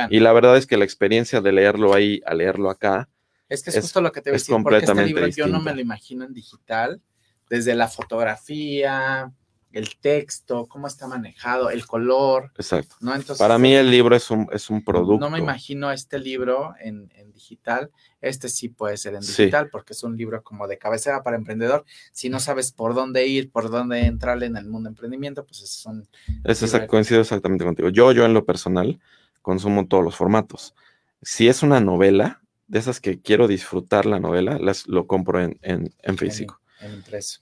[0.09, 3.09] y la verdad es que la experiencia de leerlo ahí a leerlo acá.
[3.47, 5.61] Es que es, justo lo que te voy a decir, porque este libro yo no
[5.61, 7.01] me lo imagino en digital,
[7.49, 9.31] desde la fotografía,
[9.71, 12.51] el texto, cómo está manejado, el color.
[12.55, 12.95] Exacto.
[13.01, 13.11] ¿no?
[13.13, 15.23] Entonces, Para mí el libro es un, es un producto.
[15.23, 17.91] No me imagino este libro en, digital.
[18.21, 21.85] Este sí puede ser en digital porque es un libro como de cabecera para emprendedor.
[22.11, 25.61] Si no sabes por dónde ir, por dónde entrarle en el mundo de emprendimiento, pues
[25.61, 26.07] es un...
[26.43, 27.89] Es coincido exactamente contigo.
[27.89, 28.99] Yo, yo en lo personal
[29.41, 30.73] consumo todos los formatos.
[31.21, 35.57] Si es una novela, de esas que quiero disfrutar la novela, las, lo compro en,
[35.61, 36.59] en físico.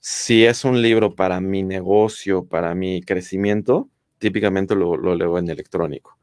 [0.02, 6.18] Si es un libro para mi negocio, para mi crecimiento, típicamente lo, leo en electrónico.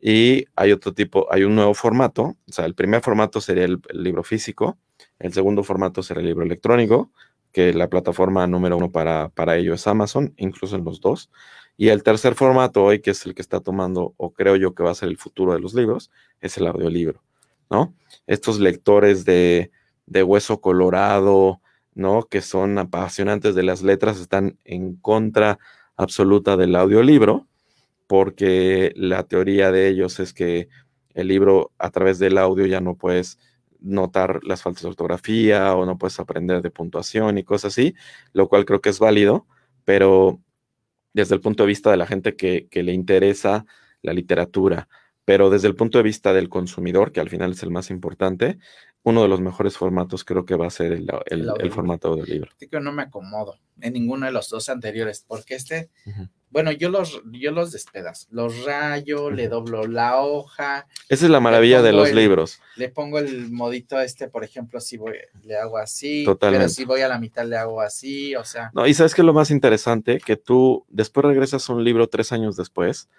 [0.00, 2.36] Y hay otro tipo, hay un nuevo formato.
[2.46, 4.78] O sea, el primer formato sería el, libro físico.
[5.18, 7.10] El segundo formato será el libro electrónico,
[7.52, 11.30] que la plataforma número uno para, para ello es Amazon, incluso en los dos.
[11.76, 14.82] Y el tercer formato hoy, que es el que está tomando, o creo yo que
[14.82, 17.22] va a ser el futuro de los libros, es el audiolibro,
[17.70, 17.94] ¿no?
[18.26, 19.72] Estos lectores de,
[20.06, 21.60] de hueso colorado,
[21.94, 22.24] ¿no?
[22.24, 25.58] Que son apasionantes de las letras, están en contra
[25.96, 27.46] absoluta del audiolibro,
[28.06, 30.68] porque la teoría de ellos es que
[31.14, 33.38] el libro a través del audio ya no puedes
[33.80, 37.94] notar las faltas de ortografía o no puedes aprender de puntuación y cosas así,
[38.32, 39.46] lo cual creo que es válido,
[39.84, 40.40] pero
[41.12, 43.66] desde el punto de vista de la gente que, que le interesa
[44.02, 44.88] la literatura,
[45.24, 48.58] pero desde el punto de vista del consumidor, que al final es el más importante,
[49.04, 52.24] uno de los mejores formatos creo que va a ser el, el, el formato del
[52.24, 52.50] libro.
[52.58, 55.90] que no me acomodo en ninguno de los dos anteriores, porque este,
[56.48, 60.86] bueno, yo los, yo los despedazo, los rayo, le doblo la hoja.
[61.10, 62.60] Esa es la maravilla de los libros.
[62.76, 66.60] Le pongo el modito este, por ejemplo, si voy, le hago así, Totalmente.
[66.64, 68.70] pero si voy a la mitad le hago así, o sea.
[68.72, 72.32] No, y sabes que lo más interesante, que tú después regresas a un libro tres
[72.32, 73.10] años después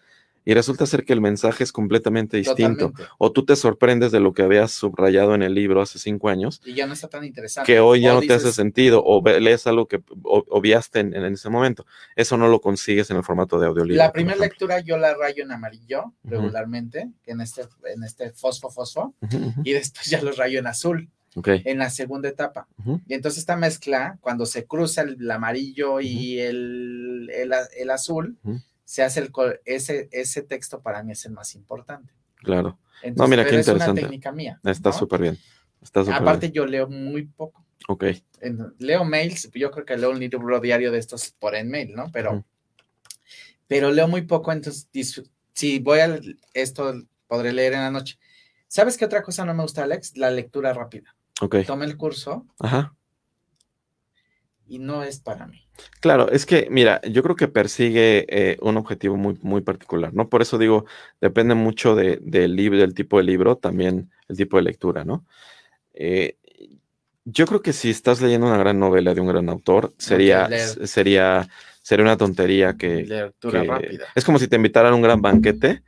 [0.45, 2.93] y resulta ser que el mensaje es completamente distinto.
[3.17, 6.61] O tú te sorprendes de lo que habías subrayado en el libro hace cinco años.
[6.63, 7.71] Y ya no está tan interesante.
[7.71, 9.03] Que hoy ya no te hace sentido.
[9.03, 11.87] O lees algo que obviaste en, ese momento.
[12.15, 14.03] Eso no lo consigues en el formato de audiolibro.
[14.03, 19.15] La primera lectura yo la rayo en amarillo regularmente, en este, en este fosfo fosfo,
[19.63, 21.09] y después ya lo rayo en azul.
[21.43, 22.67] en la segunda etapa.
[23.07, 28.37] Y entonces esta mezcla, cuando se cruza el, amarillo y el, el, azul,
[28.85, 29.31] se hace el,
[29.65, 32.13] ese, ese texto para mí es el más importante.
[32.37, 32.79] Claro.
[33.15, 33.83] no, mira, qué interesante.
[33.83, 34.59] Es una técnica mía.
[34.63, 35.37] Está súper bien.
[35.81, 37.65] Está Aparte, yo leo muy poco.
[37.87, 38.05] Ok.
[38.79, 42.09] leo mails, yo creo que leo un libro diario de estos por en mail, ¿no?
[42.11, 42.43] Pero,
[43.67, 44.87] pero leo muy poco, entonces,
[45.53, 46.19] si voy a
[46.53, 46.93] esto,
[47.27, 48.17] podré leer en la noche.
[48.67, 50.17] ¿Sabes qué otra cosa no me gusta, Alex?
[50.17, 51.15] La lectura rápida.
[51.41, 51.57] Ok.
[51.67, 52.45] Tome el curso.
[52.59, 52.94] Ajá.
[54.67, 55.67] Y no es para mí.
[55.99, 60.29] Claro, es que, mira, yo creo que persigue eh, un objetivo muy, muy particular, ¿no?
[60.29, 60.85] Por eso digo,
[61.21, 65.25] depende mucho de, del libro, del tipo de libro, también el tipo de lectura, ¿no?
[65.93, 66.37] Eh,
[67.25, 70.47] yo creo que si estás leyendo una gran novela de un gran autor, sería,
[70.85, 71.47] sería,
[71.81, 74.05] sería una tontería que, Lectura rápida.
[74.13, 75.83] Es como si te invitaran a un gran banquete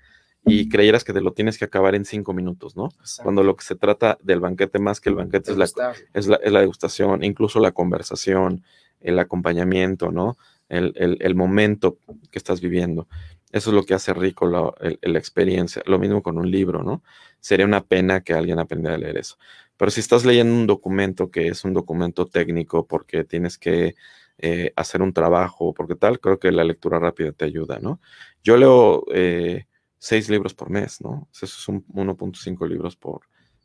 [0.47, 2.89] y creyeras que te lo tienes que acabar en cinco minutos, ¿no?
[3.21, 6.37] Cuando lo que se trata del banquete más que el banquete es la, es la,
[6.37, 8.63] es, la, degustación, incluso la conversación,
[9.01, 10.37] el acompañamiento, ¿no?
[10.69, 11.97] El, el, momento
[12.31, 13.07] que estás viviendo.
[13.51, 15.81] Eso es lo que hace rico la, la, experiencia.
[15.85, 17.03] Lo mismo con un libro, ¿no?
[17.39, 19.37] Sería una pena que alguien aprendiera a leer eso.
[19.77, 23.95] Pero si estás leyendo un documento que es un documento técnico porque tienes que
[24.39, 27.99] eh, hacer un trabajo, porque tal, creo que la lectura rápida te ayuda, ¿no?
[28.43, 29.65] Yo leo eh,
[30.07, 31.27] seis libros por mes, ¿no?
[31.33, 33.23] Eso es un 1.5 libros por,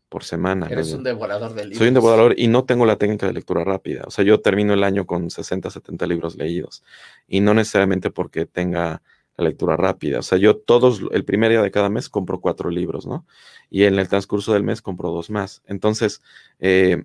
[0.09, 0.67] por semana.
[0.69, 1.79] Eres un devorador de libros.
[1.79, 4.03] Soy un devorador y no tengo la técnica de lectura rápida.
[4.09, 6.83] O sea, yo termino el año con 60, 70 libros leídos
[7.29, 9.03] y no necesariamente porque tenga
[9.37, 10.19] la lectura rápida.
[10.19, 13.25] O sea, yo todos, el primer día de cada mes compro cuatro libros, ¿no?
[13.71, 15.63] Y en el transcurso del mes compro dos más.
[15.67, 16.23] Entonces,
[16.59, 17.05] eh,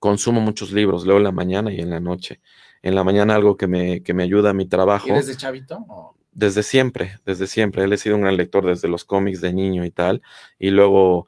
[0.00, 2.40] consumo muchos libros, leo en la mañana y en la noche.
[2.82, 5.10] En la mañana algo que me, que me ayuda a mi trabajo.
[5.10, 6.16] ¿Eres de chavito?
[6.38, 7.82] Desde siempre, desde siempre.
[7.82, 10.22] Él he sido un gran lector desde los cómics de niño y tal.
[10.56, 11.26] Y luego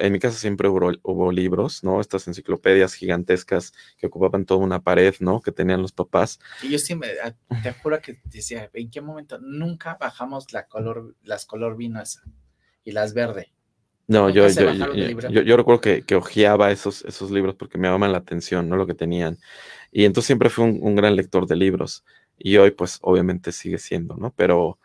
[0.00, 2.00] en mi casa siempre hubo, libros, ¿no?
[2.00, 5.40] Estas enciclopedias gigantescas que ocupaban toda una pared, ¿no?
[5.40, 6.40] Que tenían los papás.
[6.60, 11.14] Y yo siempre, ah, te juro que decía, ¿en qué momento nunca bajamos la color,
[11.22, 12.24] las color vino esa
[12.82, 13.52] y las verde?
[14.08, 18.10] No, yo, yo, yo, yo, recuerdo que, que ojeaba esos, esos libros porque me llamaban
[18.10, 18.74] la atención, ¿no?
[18.74, 19.38] Lo que tenían.
[19.92, 22.04] Y entonces siempre fui un, un gran lector de libros.
[22.38, 24.32] Y hoy, pues, obviamente sigue siendo, ¿no?
[24.36, 24.78] Pero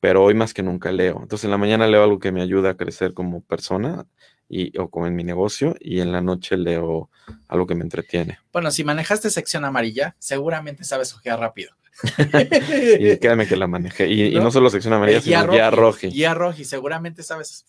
[0.00, 1.18] pero hoy más que nunca leo.
[1.20, 4.06] Entonces en la mañana leo algo que me ayuda a crecer como persona
[4.48, 7.10] y, o como en mi negocio y en la noche leo
[7.48, 8.38] algo que me entretiene.
[8.52, 11.72] Bueno, si manejaste sección amarilla, seguramente sabes ojear rápido.
[13.00, 14.08] y créeme que la manejé.
[14.08, 14.50] Y ¿No?
[14.50, 16.08] solo sección amarilla, sino guía roji.
[16.08, 17.66] Guía roji, seguramente sabes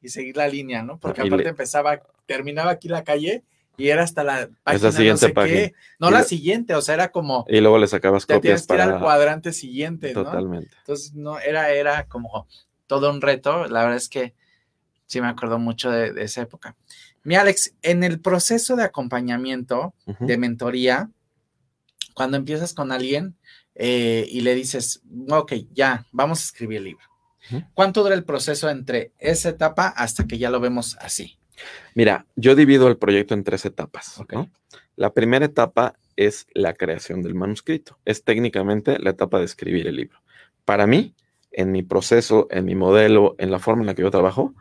[0.00, 0.98] y seguir la línea, ¿no?
[0.98, 3.44] Porque aparte empezaba, terminaba aquí la calle
[3.76, 5.72] y era hasta la página siguiente no página.
[5.98, 7.44] No la siguiente, o sea, era como.
[7.48, 8.84] Y luego le sacabas te copias para.
[8.84, 10.76] el cuadrante siguiente, Totalmente.
[10.78, 12.46] Entonces, no, era, era como
[12.86, 13.66] todo un reto.
[13.68, 14.34] La verdad es que
[15.06, 16.76] sí me acuerdo mucho de, esa época.
[17.24, 21.10] Mi Alex, en el proceso de acompañamiento, de mentoría,
[22.14, 23.36] cuando empiezas con alguien
[23.74, 27.04] eh, y le dices, ok, ya, vamos a escribir el libro.
[27.74, 31.38] ¿Cuánto dura el proceso entre esa etapa hasta que ya lo vemos así?
[31.94, 34.22] Mira, yo divido el proyecto en tres etapas.
[34.96, 37.98] La primera etapa es la creación del manuscrito.
[38.04, 40.22] Es técnicamente la etapa de escribir el libro.
[40.64, 41.14] Para mí,
[41.50, 44.54] en mi proceso, en mi modelo, en la forma en la que yo trabajo,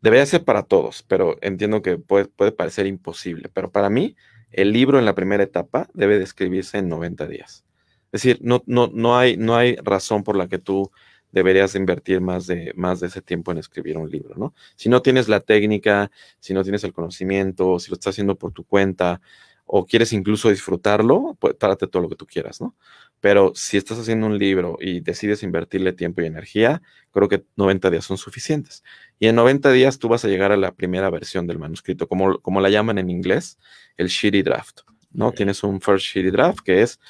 [0.00, 3.50] debería ser para todos, pero entiendo que puede, puede parecer imposible.
[3.52, 4.16] Pero para mí,
[4.52, 7.64] el libro en la primera etapa debe de escribirse en 90 días.
[8.12, 10.90] Es decir, no, no, no, hay, no hay razón por la que tú
[11.32, 14.54] deberías invertir más de, más de ese tiempo en escribir un libro, ¿no?
[14.76, 16.10] Si no tienes la técnica,
[16.40, 19.20] si no tienes el conocimiento, si lo estás haciendo por tu cuenta
[19.66, 22.76] o quieres incluso disfrutarlo, pues tárate todo lo que tú quieras, ¿no?
[23.20, 27.90] Pero si estás haciendo un libro y decides invertirle tiempo y energía, creo que 90
[27.90, 28.84] días son suficientes.
[29.18, 32.38] Y en 90 días tú vas a llegar a la primera versión del manuscrito, como,
[32.38, 33.58] como la llaman en inglés,
[33.96, 35.32] el shitty draft, ¿no?
[35.32, 37.00] Tienes un first shitty draft que es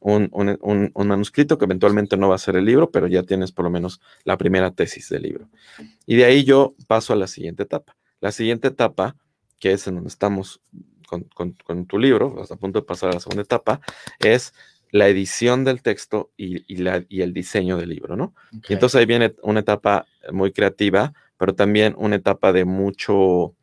[0.00, 3.70] un, manuscrito que eventualmente no va a ser el libro, pero ya tienes por lo
[3.70, 5.48] menos la primera tesis del libro.
[6.06, 7.96] Y de ahí yo paso a la siguiente etapa.
[8.20, 9.16] La siguiente etapa,
[9.58, 10.60] que es en donde estamos
[11.06, 13.80] con, tu libro, hasta a punto de pasar a la segunda etapa,
[14.18, 14.52] es
[14.90, 18.34] la edición del texto y, el diseño del libro, ¿no?
[18.68, 23.54] Y entonces ahí viene una etapa muy creativa, pero también una etapa de mucho,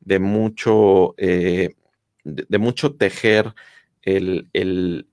[0.00, 1.74] de mucho, eh,
[2.24, 3.54] de, mucho tejer
[4.02, 5.04] el, eh,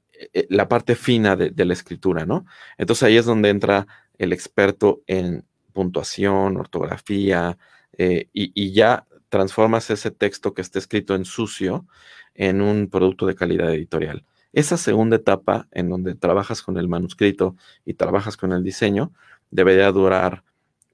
[0.50, 2.46] la parte fina de, la escritura, ¿no?
[2.78, 7.58] Entonces ahí es donde entra el experto en puntuación, ortografía,
[7.98, 11.88] eh, y, ya transformas ese texto que está escrito en sucio
[12.36, 14.26] en un producto de calidad editorial.
[14.52, 17.56] Esa segunda etapa, en donde trabajas con el manuscrito
[17.86, 19.12] y trabajas con el diseño,
[19.50, 20.44] debería durar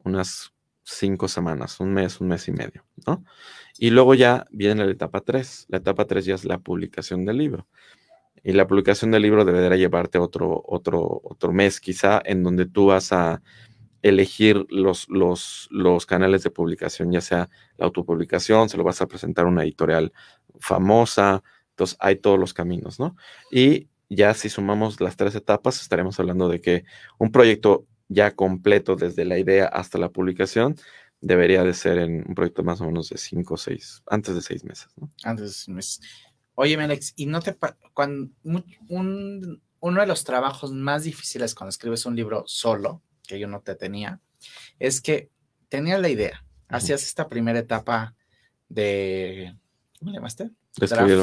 [0.03, 3.23] unas cinco semanas, un mes, un mes y medio, ¿no?
[3.77, 5.67] Y luego ya viene la etapa 3.
[5.69, 7.67] La etapa 3 ya es la publicación del libro.
[8.43, 12.87] Y la publicación del libro debería llevarte otro, otro, otro mes quizá, en donde tú
[12.87, 13.41] vas a
[14.01, 19.07] elegir los, los, los canales de publicación, ya sea la autopublicación, se lo vas a
[19.07, 20.13] presentar a una editorial
[20.59, 23.15] famosa, entonces hay todos los caminos, ¿no?
[23.51, 26.83] Y ya si sumamos las tres etapas, estaremos hablando de que
[27.17, 30.75] un proyecto ya completo desde la idea hasta la publicación
[31.21, 34.41] debería de ser en un proyecto más o menos de cinco o seis, antes de
[34.41, 35.11] seis meses, ¿no?
[35.23, 36.01] Antes de seis meses.
[36.61, 37.55] Oye, Alex, ¿y no te...
[37.93, 38.31] Cuando
[38.89, 43.61] un, uno de los trabajos más difíciles cuando escribes un libro solo, que yo no
[43.61, 44.19] te tenía,
[44.77, 45.31] es que
[45.69, 48.13] tenías la idea, hacías esta primera etapa
[48.67, 49.55] de...
[49.99, 50.49] ¿Cómo le llamaste?
[50.81, 51.19] Escribir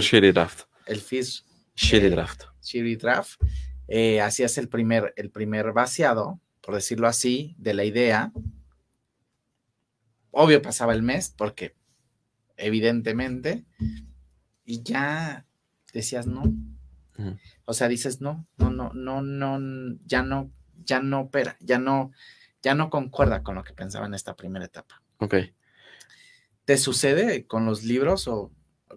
[0.00, 0.62] Shitty Draft.
[0.86, 1.44] El FIS.
[1.76, 2.44] Shitty Draft.
[2.62, 3.42] Shitty Draft.
[3.86, 8.32] Eh, hacías el primer, el primer vaciado, por decirlo así, de la idea.
[10.30, 11.74] Obvio pasaba el mes, porque
[12.56, 13.66] evidentemente
[14.64, 15.46] y ya
[15.92, 16.42] decías no.
[17.64, 20.50] O sea, dices no, no, no, no, no, ya no,
[20.84, 22.10] ya no opera, ya no,
[22.62, 25.02] ya no concuerda con lo que pensaba en esta primera etapa.
[25.18, 25.34] Ok.
[26.64, 28.50] ¿Te sucede con los libros o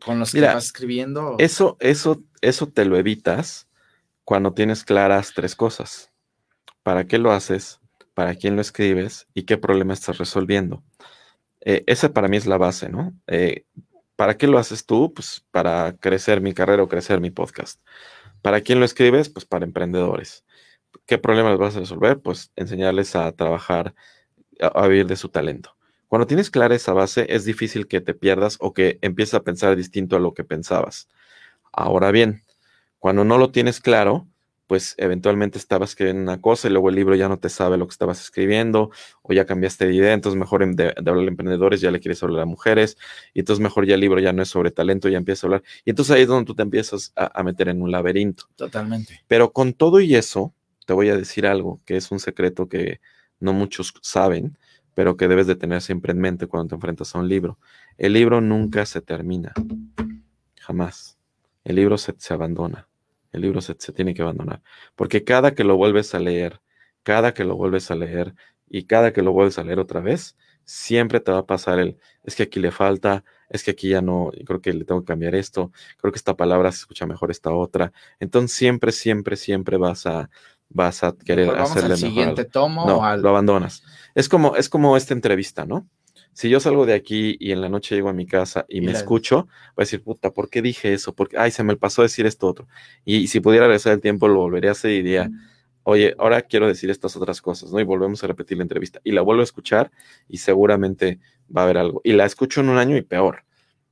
[0.03, 1.35] con los que vas escribiendo?
[1.37, 3.67] Eso, eso, eso te lo evitas
[4.23, 6.11] cuando tienes claras tres cosas.
[6.81, 7.79] ¿Para qué lo haces?
[8.13, 9.27] ¿Para quién lo escribes?
[9.33, 10.83] ¿Y qué problema estás resolviendo?
[11.61, 13.13] Eh, esa para mí es la base, ¿no?
[13.27, 13.65] Eh,
[14.17, 15.13] ¿Para qué lo haces tú?
[15.13, 17.79] Pues para crecer mi carrera o crecer mi podcast.
[18.41, 19.29] ¿Para quién lo escribes?
[19.29, 20.43] Pues para emprendedores.
[21.05, 22.19] ¿Qué problemas vas a resolver?
[22.19, 23.93] Pues enseñarles a trabajar,
[24.59, 25.77] a, vivir de su talento.
[26.07, 29.75] Cuando tienes clara esa base, es difícil que te pierdas o que empieces a pensar
[29.75, 31.07] distinto a lo que pensabas.
[31.71, 32.43] Ahora bien,
[32.97, 34.27] cuando no lo tienes claro,
[34.67, 37.87] pues eventualmente estabas escribiendo una cosa y luego el libro ya no te sabe lo
[37.87, 38.91] que estabas escribiendo
[39.21, 42.41] o ya cambiaste de idea, entonces mejor de, hablar de emprendedores ya le quieres hablar
[42.41, 42.97] a mujeres
[43.33, 45.63] y entonces mejor ya el libro ya no es sobre talento, ya empiezas a hablar
[45.85, 48.43] y entonces ahí es donde tú te empiezas a, meter en un laberinto.
[48.57, 49.21] Totalmente.
[49.27, 50.53] Pero con todo y eso,
[50.85, 52.99] te voy a decir algo que es un secreto que
[53.39, 54.57] no muchos saben,
[54.93, 57.57] pero que debes de tener siempre en mente cuando te enfrentas a un libro.
[57.97, 59.53] El libro nunca se termina,
[60.59, 61.17] jamás.
[61.63, 62.87] El libro se abandona
[63.37, 64.61] el libro se, tiene que abandonar.
[64.95, 66.61] Porque cada que lo vuelves a leer,
[67.03, 68.35] cada que lo vuelves a leer
[68.69, 70.35] y cada que lo vuelves a leer otra vez,
[70.65, 74.01] siempre te va a pasar el, es que aquí le falta, es que aquí ya
[74.01, 77.31] no, creo que le tengo que cambiar esto, creo que esta palabra se escucha mejor
[77.31, 77.93] esta otra.
[78.19, 80.29] Entonces siempre, siempre, siempre vas a,
[80.69, 83.83] vas a querer hacerle al siguiente tomo no, lo abandonas.
[84.13, 85.87] Es como, es como esta entrevista, ¿no?
[86.37, 88.91] Si yo salgo de aquí y en la noche llego a mi casa y, me
[88.91, 91.15] escucho, voy a decir, puta, ¿por qué dije eso?
[91.15, 92.67] Porque, ay, se me pasó decir esto otro.
[93.05, 95.31] Y, si pudiera regresar el tiempo, lo volvería a hacer y diría,
[95.81, 97.79] oye, ahora quiero decir estas otras cosas, ¿no?
[97.79, 99.01] Y volvemos a repetir la entrevista.
[99.03, 99.89] Y la vuelvo a escuchar
[100.29, 101.19] y seguramente
[101.49, 102.01] va a haber algo.
[102.03, 103.37] Y la escucho en un año y peor.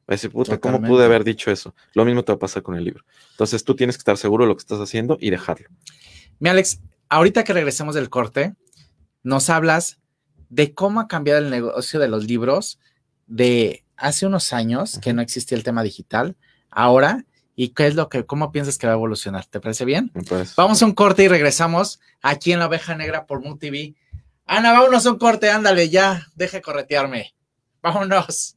[0.01, 1.73] Va a decir, puta, ¿cómo pude haber dicho eso?
[1.95, 3.03] Lo mismo te va a pasar con el libro.
[3.31, 5.67] Entonces tú tienes que estar seguro de lo que estás haciendo y dejarlo.
[6.37, 6.79] Mi Alex,
[7.09, 8.53] ahorita que regresemos del corte,
[9.23, 9.99] nos hablas
[10.55, 12.79] de cómo ha cambiado el negocio de los libros
[13.27, 16.37] de hace unos años que no existía el tema digital,
[16.69, 17.25] ahora,
[17.57, 19.45] y qué es lo que, cómo piensas que va a evolucionar.
[19.45, 20.11] ¿Te parece bien?
[20.55, 23.95] Vamos a un corte y regresamos aquí en la oveja negra por MUTV.
[24.45, 27.35] Ana, vámonos a un corte, ándale, ya, deje corretearme.
[27.81, 28.54] Vámonos.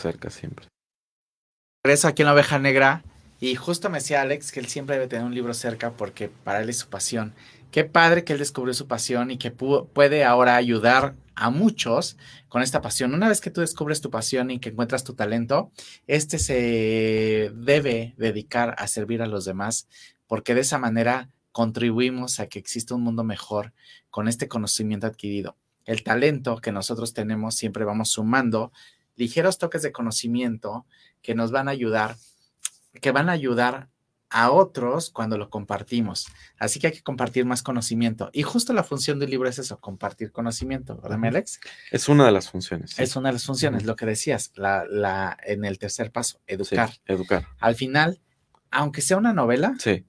[0.00, 0.66] Cerca siempre.
[1.84, 3.02] Regreso aquí en la oveja negra
[3.40, 6.60] y justo me decía Alex que él siempre debe tener un libro cerca porque para
[6.60, 7.32] él es su pasión.
[7.70, 12.62] Qué padre que él descubrió su pasión y que puede ahora ayudar a muchos con
[12.62, 13.14] esta pasión.
[13.14, 15.70] Una vez que tú descubres tu pasión y que encuentras tu talento,
[16.06, 19.88] este se debe dedicar a servir a los demás
[20.26, 23.72] porque de esa manera contribuimos a que exista un mundo mejor
[24.10, 25.56] con este conocimiento adquirido.
[25.86, 28.70] El talento que nosotros tenemos siempre vamos sumando
[29.20, 30.86] ligeros toques de conocimiento
[31.22, 32.16] que nos van a ayudar,
[33.00, 33.88] que van a ayudar
[34.30, 36.28] a otros cuando lo compartimos.
[36.58, 38.30] Así que hay que compartir más conocimiento.
[38.32, 41.60] Y justo la función del libro es eso, compartir conocimiento, ¿verdad, Alex?
[41.90, 42.98] Es una de las funciones.
[42.98, 46.90] Es una de las funciones, lo que decías, la, la, en el tercer paso, educar.
[47.06, 47.46] educar.
[47.58, 48.20] Al final,
[48.70, 49.74] aunque sea una novela.
[49.78, 50.06] Sí.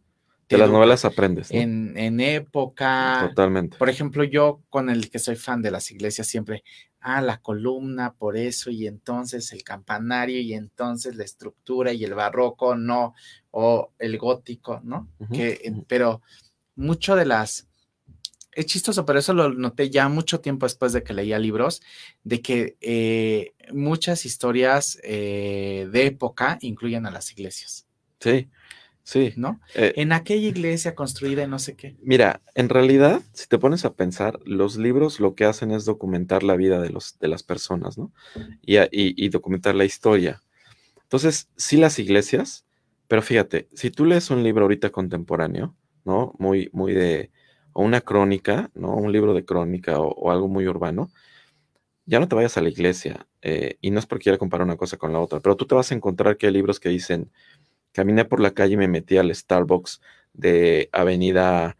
[0.47, 1.49] De las novelas aprendes.
[1.49, 3.27] En, en época.
[3.29, 3.77] Totalmente.
[3.77, 6.63] Por ejemplo, yo con el que soy fan de las iglesias siempre,
[7.01, 12.13] ah, la columna, por eso, y entonces el campanario, y entonces la estructura y el
[12.13, 13.13] barroco, no,
[13.51, 15.09] o el gótico, ¿no?
[15.33, 16.21] que, pero
[16.75, 17.67] mucho de las...
[18.53, 21.81] Es chistoso, pero eso lo noté ya mucho tiempo después de que leía libros,
[22.23, 27.87] de que eh, muchas historias eh, de época incluyen a las iglesias.
[28.19, 28.49] Sí,
[29.11, 29.33] Sí.
[29.35, 29.59] ¿No?
[29.75, 31.97] Eh, en aquella iglesia construida y no sé qué.
[32.01, 36.43] Mira, en realidad, si te pones a pensar, los libros lo que hacen es documentar
[36.43, 38.13] la vida de, los, de las personas, ¿no?
[38.61, 40.41] Y, y, documentar la historia.
[41.03, 42.65] Entonces, sí las iglesias,
[43.09, 46.33] pero fíjate, si tú lees un libro ahorita contemporáneo, ¿no?
[46.39, 47.31] Muy, muy de,
[47.73, 48.95] o una crónica, ¿no?
[48.95, 51.11] Un libro de crónica o, algo muy urbano,
[52.05, 53.27] ya no te vayas a la iglesia.
[53.41, 55.75] Eh, y no es porque quiera comparar una cosa con la otra, pero tú te
[55.75, 57.29] vas a encontrar que hay libros que dicen,
[57.93, 60.01] caminé por la calle y me metí al Starbucks
[60.33, 61.77] de Avenida,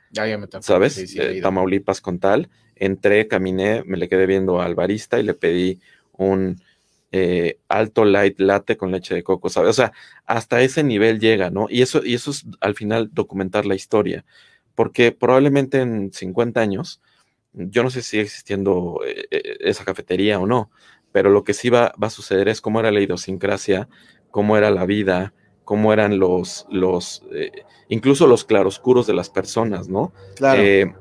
[0.62, 1.16] ¿sabes?
[1.42, 2.50] Tamaulipas con tal.
[2.76, 5.80] Entré, caminé, me le quedé viendo al barista y le pedí
[6.14, 6.62] un
[7.12, 9.70] eh, alto light latte con leche de coco, ¿sabes?
[9.70, 9.92] O sea,
[10.26, 11.68] hasta ese nivel llega, ¿no?
[11.70, 14.26] Y eso, y eso es al final documentar la historia,
[14.76, 17.02] porque probablemente en 50 años,
[17.54, 20.72] yo no sé si sigue existiendo eh, eh, esa cafetería o no,
[21.12, 23.90] pero lo que sí va, va a suceder es cómo era la idiosincrasia,
[24.32, 25.34] cómo era la vida,
[25.64, 30.14] cómo eran los, los eh, incluso los claroscuros de las personas, ¿no?
[30.36, 30.62] Claro.
[30.62, 30.94] Eh,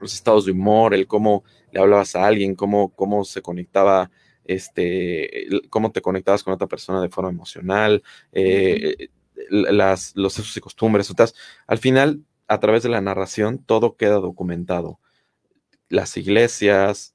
[0.00, 4.10] los estados de humor, el cómo le hablabas a alguien, cómo, cómo se conectaba,
[4.44, 9.08] este, cómo te conectabas con otra persona de forma emocional, eh,
[9.48, 11.08] las, los usos y costumbres.
[11.08, 11.36] Entonces,
[11.66, 14.98] al final, a través de la narración, todo queda documentado.
[15.88, 17.14] Las iglesias,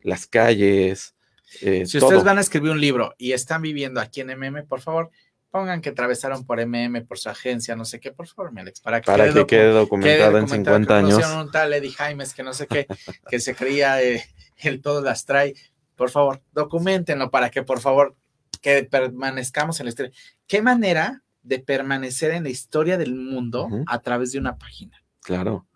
[0.00, 1.14] las calles.
[1.46, 5.10] si ustedes van a escribir un libro y están viviendo aquí en MM, por favor,
[5.54, 9.00] pongan que atravesaron por MM, por su agencia, no sé qué, por favor, Alex, para
[9.00, 11.32] que, quede, documentado en 50 años.
[11.32, 12.88] un tal Eddie Jaimes que no sé qué,
[13.30, 14.24] que se creía eh,
[14.56, 15.54] el todo las trae.
[15.94, 18.16] Por favor, documentenlo para que, por favor,
[18.60, 20.10] que permanezcamos en la historia.
[20.48, 25.04] ¿Qué manera de permanecer en la historia del mundo a través de una página?
[25.22, 25.68] Claro,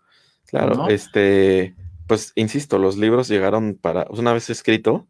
[0.45, 0.89] claro.
[0.89, 1.73] Este,
[2.05, 5.07] pues, insisto, los libros llegaron para, una vez escrito,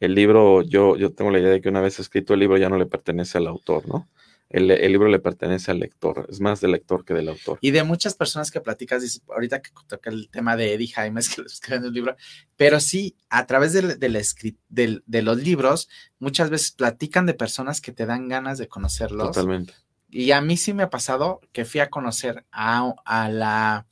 [0.00, 2.68] el libro, yo, yo tengo la idea de que una vez escrito el libro ya
[2.68, 4.08] no le pertenece al autor, ¿no?
[4.50, 7.58] El, libro le pertenece al lector, es más del lector que del autor.
[7.60, 11.42] Y de muchas personas que platicas, ahorita que toca el tema de Eddie Jaimes, que
[11.42, 12.16] escriben el libro,
[12.56, 15.88] pero sí, a través de, de, de, los libros,
[16.20, 19.28] muchas veces platican de personas que te dan ganas de conocerlos.
[19.28, 19.74] Totalmente.
[20.08, 23.86] Y a mí sí me ha pasado que fui a conocer a, a la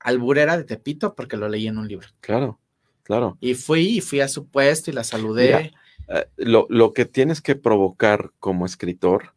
[0.00, 2.08] alburera de Tepito porque lo leí en un libro.
[2.20, 2.61] Claro.
[3.12, 3.36] Claro.
[3.42, 5.74] Y fui, y fui a su puesto y la saludé.
[6.08, 9.34] Eh, lo, que tienes que provocar como escritor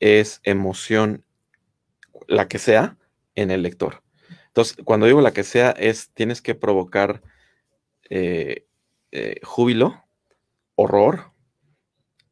[0.00, 1.24] es emoción,
[2.26, 2.96] la que sea,
[3.36, 4.02] en el lector.
[4.48, 7.22] Entonces, cuando digo la que sea, es tienes que provocar
[8.08, 8.66] eh,
[9.12, 10.02] eh, júbilo,
[10.74, 11.30] horror,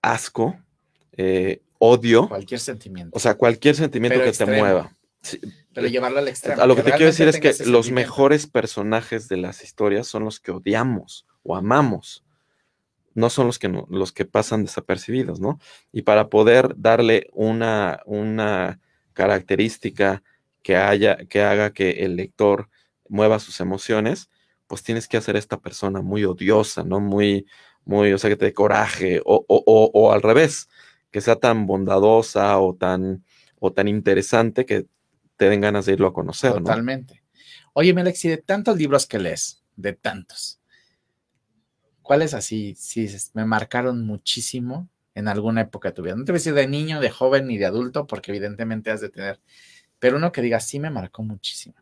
[0.02, 0.58] asco,
[1.78, 2.28] odio.
[2.28, 3.16] Cualquier sentimiento.
[3.16, 4.92] O sea, cualquier sentimiento que te mueva.
[5.78, 6.60] Pero llevarlo al extremo.
[6.60, 10.24] A lo que, te quiero decir es que los mejores personajes de las historias son
[10.24, 12.24] los que odiamos o amamos.
[13.14, 15.58] No son los que, los que pasan desapercibidos, ¿no?
[15.92, 18.80] Y para poder darle una, una
[19.12, 20.22] característica
[20.62, 22.68] que, haya, que haga que el lector
[23.08, 24.30] mueva sus emociones,
[24.66, 27.00] pues tienes que hacer esta persona muy odiosa, ¿no?
[27.00, 27.46] Muy,
[27.84, 30.68] muy, o sea, que te dé coraje, o, o, o al revés,
[31.10, 33.24] que sea tan bondadosa o tan,
[33.58, 34.86] o tan interesante que
[35.38, 36.52] te den ganas de irlo a conocer.
[36.52, 37.22] Totalmente.
[37.72, 40.60] Oye, Melex, y de tantos libros que lees, de tantos,
[42.02, 46.16] ¿cuáles así sí, me marcaron muchísimo en alguna época de tu vida?
[46.16, 49.00] No te voy a decir de niño, de joven ni de adulto, porque evidentemente has
[49.00, 49.40] de tener,
[50.00, 51.76] pero uno que diga, sí me marcó muchísimo.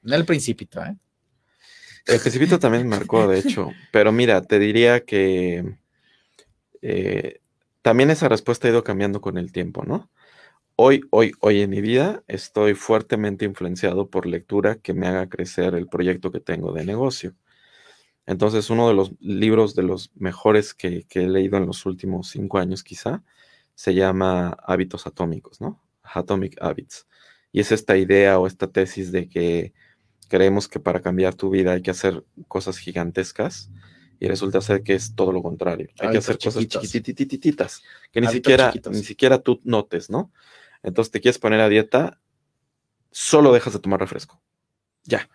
[0.00, 0.96] No el principito, ¿eh?
[2.06, 5.76] El principito también me marcó, de hecho, pero mira, te diría que
[6.80, 7.40] eh,
[7.82, 10.10] también esa respuesta ha ido cambiando con el tiempo, ¿no?
[10.76, 15.76] Hoy, hoy, hoy en mi vida estoy fuertemente influenciado por lectura que me haga crecer
[15.76, 17.36] el proyecto que tengo de negocio.
[18.26, 22.58] Entonces, uno de los libros de los mejores que, he leído en los últimos cinco
[22.58, 23.22] años, quizá,
[23.76, 25.80] se llama Hábitos Atómicos, ¿no?
[26.02, 27.06] Atomic Habits.
[27.52, 29.74] Y es esta idea o esta tesis de que
[30.28, 33.70] creemos que para cambiar tu vida hay que hacer cosas gigantescas
[34.18, 35.88] y resulta ser que es todo lo contrario.
[36.00, 40.32] Hay que hacer cosas chiquitititas que ni siquiera, ni siquiera tú notes, ¿no?
[40.84, 42.20] Entonces te quieres poner a dieta,
[43.10, 44.40] solo dejas de tomar refresco.
[45.04, 45.28] Ya.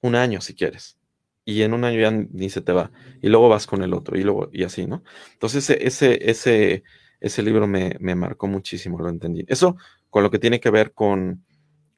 [0.00, 0.98] Un año si quieres.
[1.44, 2.92] Y en un año ya ni se te va.
[3.20, 5.02] Y luego vas con el otro y luego y así, ¿no?
[5.32, 6.84] Entonces ese, ese, ese,
[7.20, 9.44] ese libro me, me marcó muchísimo, lo entendí.
[9.48, 9.76] Eso
[10.08, 11.44] con lo que tiene que ver con,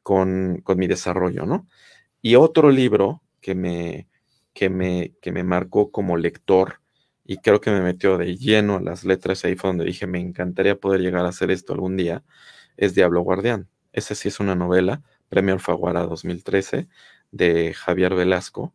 [0.02, 1.68] con, con mi desarrollo, ¿no?
[2.22, 4.08] Y otro libro que me,
[4.54, 6.80] que me, que me marcó como lector
[7.24, 10.20] y creo que me metió de lleno a las letras ahí fue donde dije, me
[10.20, 12.22] encantaría poder llegar a hacer esto algún día,
[12.76, 13.68] es Diablo Guardián.
[13.92, 16.88] Ese sí es una novela, Premio Alfaguara 2013,
[17.32, 18.74] de Javier Velasco.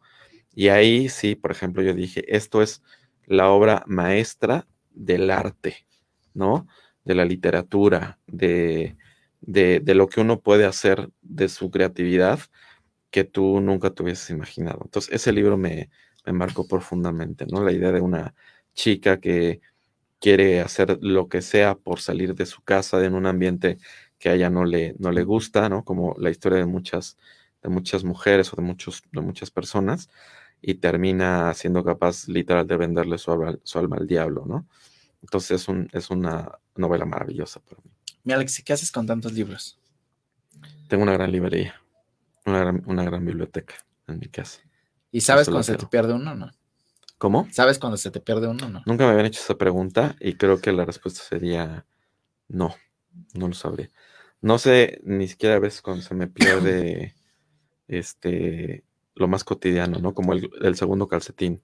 [0.56, 2.82] Y ahí sí, por ejemplo, yo dije, esto es
[3.26, 5.86] la obra maestra del arte,
[6.34, 6.68] ¿no?
[7.06, 8.97] De la literatura, de,
[9.41, 12.39] de, de lo que uno puede hacer de su creatividad
[13.12, 14.82] que tú nunca te imaginado.
[14.84, 15.89] Entonces, ese libro me,
[16.26, 17.63] marcó profundamente, ¿no?
[17.63, 18.34] La idea de una
[18.74, 19.61] chica que
[20.20, 23.78] quiere hacer lo que sea por salir de su casa en un ambiente
[24.20, 25.84] que a ella no le, no le gusta, ¿no?
[25.84, 27.17] Como la historia de muchas,
[27.63, 30.09] de muchas mujeres o de, muchos, de muchas personas,
[30.61, 34.67] y termina siendo capaz literal de venderle su alma, al diablo, ¿no?
[35.22, 37.91] Entonces es, un, es una novela maravillosa para mí.
[38.24, 39.80] Mi Alex, ¿qué haces con tantos libros?
[40.88, 41.82] Tengo una gran librería.
[42.45, 43.76] Una gran, biblioteca
[44.07, 44.59] en mi casa.
[45.12, 46.51] ¿Y sabes cuando se te pierde uno no?
[47.18, 47.47] ¿Cómo?
[47.51, 48.82] ¿Sabes cuando se te pierde uno no?
[48.86, 51.86] Nunca me habían hecho esa pregunta y creo que la respuesta sería
[52.47, 52.76] no,
[53.34, 53.89] no lo sabría.
[54.41, 57.16] No sé ni siquiera a veces cuando se me pierde
[57.88, 58.84] este
[59.16, 60.14] lo más cotidiano, ¿no?
[60.14, 61.62] Como el, el segundo calcetín.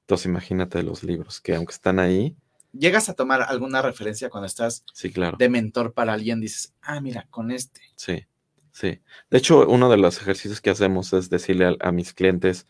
[0.00, 2.36] Entonces imagínate los libros, que aunque están ahí,
[2.78, 5.36] llegas a tomar alguna referencia cuando estás sí, claro.
[5.38, 7.80] de mentor para alguien, dices, ah, mira, con este.
[7.96, 8.26] Sí.
[8.74, 9.00] Sí.
[9.30, 12.66] De hecho, uno de los ejercicios que hacemos es decirle a, mis clientes,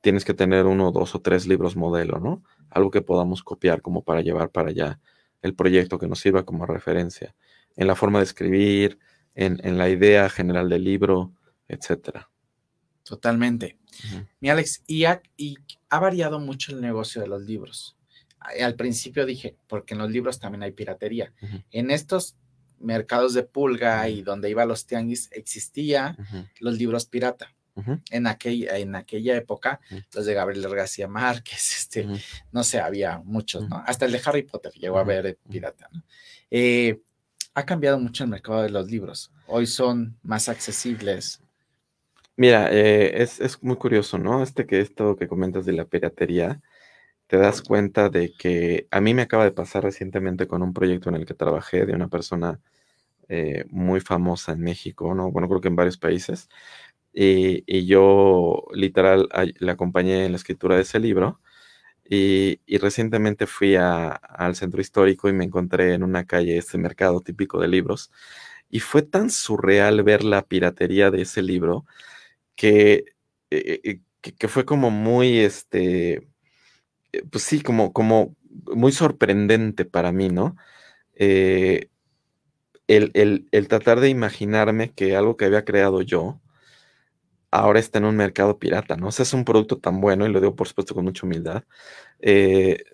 [0.00, 2.42] tienes que tener uno, dos o tres libros modelo, ¿no?
[2.70, 5.00] Algo que podamos copiar como para llevar para allá
[5.42, 7.36] el proyecto que nos sirva como referencia,
[7.76, 8.98] en la forma de escribir,
[9.36, 11.32] en, la idea general del libro,
[11.68, 12.28] etcétera.
[13.04, 13.78] Totalmente.
[14.40, 15.56] Mi Alex, y ha, y
[15.88, 17.96] ha variado mucho el negocio de los libros.
[18.40, 21.32] Al principio dije, porque en los libros también hay piratería.
[21.70, 22.36] En estos
[22.84, 26.16] mercados de pulga y donde iba los tianguis, existía
[26.60, 27.54] los libros pirata.
[28.10, 29.80] en, aquella, en aquella época,
[30.14, 32.06] los de Gabriel García Márquez, este,
[32.52, 33.82] no sé, había muchos, ¿no?
[33.84, 36.02] Hasta el de Harry Potter llegó a ver pirata, ¿no?
[36.50, 37.00] Eh,
[37.54, 39.32] ha cambiado mucho el mercado de los libros.
[39.46, 41.40] Hoy son más accesibles.
[42.36, 44.42] Mira, eh, es, es, muy curioso, ¿no?
[44.42, 46.60] Este que esto que comentas de la piratería,
[47.26, 51.08] te das cuenta de que a mí me acaba de pasar recientemente con un proyecto
[51.08, 52.60] en el que trabajé de una persona
[53.28, 55.30] eh, muy famosa en México, ¿no?
[55.30, 56.48] Bueno, creo que en varios países.
[57.12, 59.28] Y, yo literal
[59.60, 61.40] le acompañé en la escritura de ese libro.
[62.08, 67.60] Y, recientemente fui al centro histórico y me encontré en una calle ese mercado típico
[67.60, 68.10] de libros.
[68.70, 71.86] Y fue tan surreal ver la piratería de ese libro
[72.56, 73.06] que,
[73.50, 76.28] eh, que, fue como muy, este,
[77.30, 78.36] pues sí, como, como
[78.74, 80.56] muy sorprendente para mí, ¿no?
[81.14, 81.88] Eh,
[82.88, 86.40] el, tratar de imaginarme que algo que había creado yo
[87.50, 89.08] ahora está en un mercado pirata, ¿no?
[89.08, 91.64] O sea, es un producto tan bueno, y lo digo por supuesto con mucha humildad,
[92.20, 92.84] eh,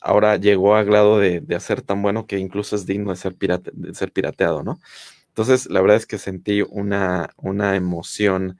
[0.00, 3.34] ahora llegó al grado de, de, hacer tan bueno que incluso es digno de ser,
[3.36, 4.80] pirate, de ser pirateado, ¿no?
[5.28, 8.58] Entonces, la verdad es que sentí una, una emoción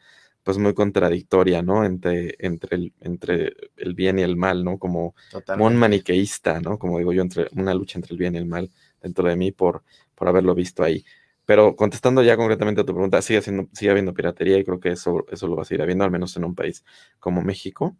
[0.49, 1.85] pues muy contradictoria, ¿no?
[1.85, 4.79] Entre, entre, el, entre el bien y el mal, ¿no?
[4.79, 5.15] Como,
[5.47, 6.79] como, un maniqueísta, ¿no?
[6.79, 8.71] Como digo yo, entre una lucha entre el bien y el mal
[9.03, 9.83] dentro de mí por,
[10.15, 11.05] por haberlo visto ahí.
[11.45, 14.89] Pero contestando ya concretamente a tu pregunta, sigue, siendo, sigue habiendo piratería y creo que
[14.89, 16.83] eso, eso lo va a seguir habiendo, al menos en un país
[17.21, 17.99] como México.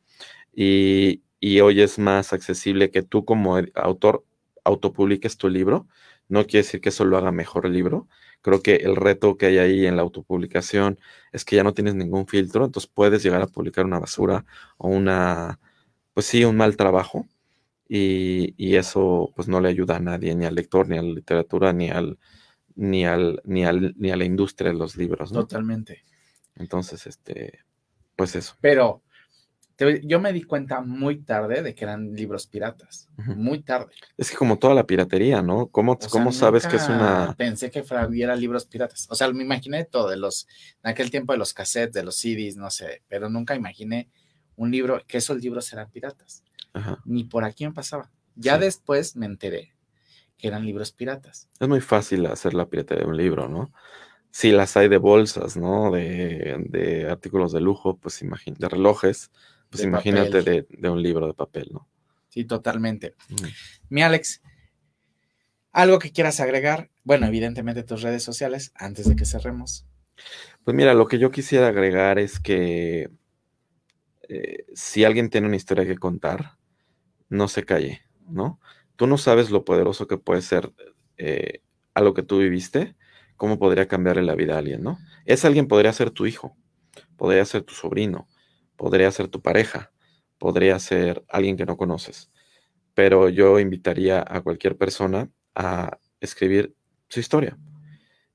[0.55, 4.25] Y, y hoy es más accesible que tú como autor
[4.65, 5.87] autopubliques tu libro.
[6.29, 8.09] No quiere decir que eso lo haga mejor el libro.
[8.41, 10.99] Creo que el reto que hay ahí en la autopublicación
[11.33, 14.45] es que ya no tienes ningún filtro, entonces puedes llegar a publicar una basura
[14.77, 15.59] o una,
[16.15, 17.27] pues sí, un mal trabajo
[17.89, 21.73] y, eso pues no le ayuda a nadie, ni al lector, ni a la literatura,
[21.73, 22.19] ni al,
[22.77, 26.05] ni al, ni al, ni a la industria de los libros, Totalmente.
[26.57, 27.61] Entonces, este,
[28.15, 28.57] pues eso.
[28.61, 29.03] Pero
[30.03, 33.93] yo me di cuenta muy tarde de que eran libros piratas, muy tarde.
[34.17, 35.69] Es que como toda la piratería, ¿no?
[35.69, 37.35] ¿Cómo, ¿cómo sabes que es una...?
[37.39, 39.07] Pensé que hubiera libros piratas.
[39.11, 40.49] O sea, me imaginé todo de los,
[40.83, 44.09] en aquel tiempo de los cassettes, de los CDs, no sé, pero nunca imaginé
[44.57, 46.43] un libro, que esos libros eran piratas.
[47.05, 48.11] Ni por aquí me pasaba.
[48.35, 49.75] Ya después me enteré
[50.37, 51.49] que eran libros piratas.
[51.59, 53.73] Es muy fácil hacer la piratería de un libro, ¿no?
[54.31, 55.91] Si las hay de bolsas, ¿no?
[55.91, 59.31] De, artículos de lujo, pues imagínate, de relojes,
[59.71, 61.89] pues imagínate de, un libro de papel, ¿no?
[62.29, 63.15] Sí, totalmente.
[63.89, 64.43] Mi Alex,
[65.73, 69.87] algo que quieras agregar, bueno, evidentemente tus redes sociales, antes de que cerremos.
[70.65, 73.11] Pues mira, lo que yo quisiera agregar es que
[74.29, 76.57] eh, si alguien tiene una historia que contar,
[77.29, 78.61] no se calle, ¿no?
[78.97, 80.73] Tú no sabes lo poderoso que puede ser
[81.17, 81.63] eh,
[81.95, 82.97] algo que tú viviste,
[83.37, 84.99] cómo podría cambiarle la vida a alguien, ¿no?
[85.25, 86.57] Ese alguien podría ser tu hijo,
[87.17, 88.29] podría ser tu sobrino,
[88.79, 89.93] podría ser tu pareja,
[90.39, 92.31] podría ser alguien que no conoces.
[92.95, 96.75] Pero yo invitaría a cualquier persona a escribir
[97.09, 97.59] su historia,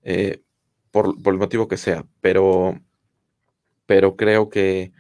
[0.04, 0.44] eh,
[0.92, 2.80] por, por, el motivo que sea, pero,
[3.88, 4.92] pero creo que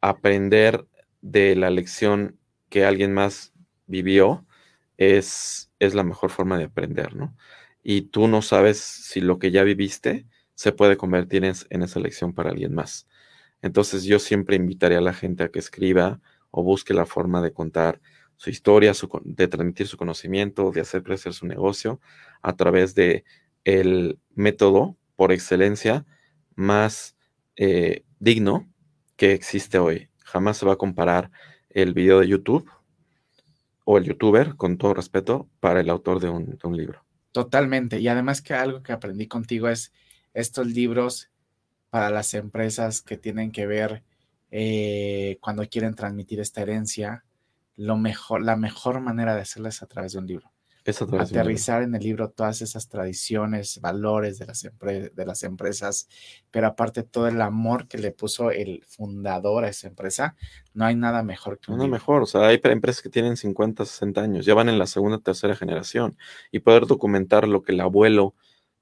[0.00, 0.86] aprender
[1.20, 2.38] de la lección
[2.70, 3.52] que alguien más
[3.86, 4.46] vivió
[4.96, 7.36] es, es la mejor forma de aprender, ¿no?
[7.82, 12.34] Y tú no sabes si lo que ya viviste se puede convertir en, esa lección
[12.34, 13.08] para alguien más.
[13.62, 17.52] Entonces yo siempre invitaría a la gente a que escriba o busque la forma de
[17.52, 18.00] contar
[18.36, 18.92] su historia,
[19.24, 22.00] de transmitir su conocimiento, de hacer crecer su negocio
[22.40, 23.24] a través de
[23.64, 26.06] el método por excelencia
[26.54, 27.16] más
[27.56, 28.72] eh, digno
[29.16, 30.08] que existe hoy.
[30.24, 31.30] Jamás se va a comparar
[31.70, 32.70] el video de YouTube
[33.84, 37.04] o el youtuber, con todo respeto, para el autor de un, libro.
[37.32, 37.98] Totalmente.
[37.98, 39.92] Y además que algo que aprendí contigo es
[40.34, 41.30] estos libros
[41.90, 44.02] para las empresas que tienen que ver
[44.50, 47.24] eh, cuando quieren transmitir esta herencia,
[47.76, 50.52] lo mejor, la mejor manera de hacerlo es a través de un libro.
[51.18, 56.08] Aterrizar en el libro todas esas tradiciones, valores de las, de las empresas,
[56.50, 60.34] pero aparte todo el amor que le puso el fundador a esa empresa,
[60.72, 63.84] no hay nada mejor que un Nada mejor, o sea, hay empresas que tienen 50,
[63.84, 66.16] 60 años, ya van en la segunda, tercera generación,
[66.50, 68.34] y poder documentar lo que el abuelo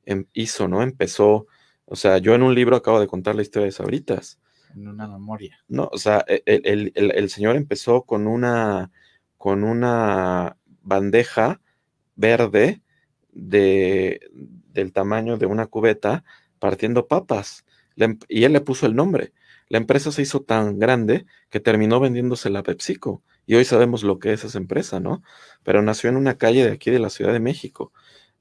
[0.04, 0.84] em, hizo, ¿no?
[0.84, 1.48] Empezó,
[1.87, 4.39] o sea, yo en un libro acabo de contar la historia de Sabritas.
[4.74, 5.59] En una memoria.
[5.68, 8.91] No, o sea, e, e, el, el señor empezó con una,
[9.39, 11.61] con una bandeja
[12.14, 12.82] verde
[13.32, 14.20] de,
[14.72, 16.24] del tamaño de una cubeta
[16.59, 17.64] partiendo papas.
[17.97, 19.32] Em, y él le puso el nombre.
[19.68, 23.22] La empresa se hizo tan grande que terminó vendiéndose la PepsiCo.
[23.47, 25.22] Y hoy sabemos lo que es esa empresa, ¿no?
[25.62, 27.93] Pero nació en una calle de aquí de la Ciudad de México.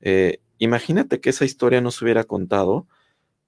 [0.02, 2.88] Eh, imagínate que esa historia no se hubiera contado,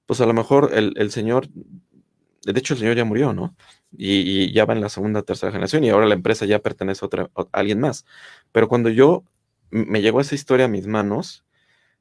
[0.07, 3.55] pues a lo mejor el, señor, de hecho el señor ya murió, ¿no?
[3.91, 7.07] Y, ya va en la segunda, tercera generación y ahora la empresa ya pertenece a,
[7.07, 8.05] otra, a alguien más.
[8.51, 9.23] Pero cuando yo
[9.69, 11.45] me llegó esa historia a mis manos,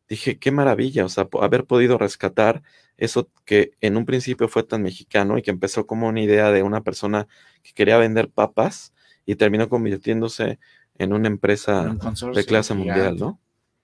[0.08, 2.62] dije, qué maravilla, o sea, haber podido rescatar
[2.96, 6.62] eso que en un principio fue tan mexicano y que empezó como una idea de
[6.62, 7.26] una persona
[7.62, 8.94] que quería vender papas
[9.26, 10.60] y terminó convirtiéndose
[10.96, 11.96] en una empresa
[12.32, 13.40] de clase mundial, ¿no?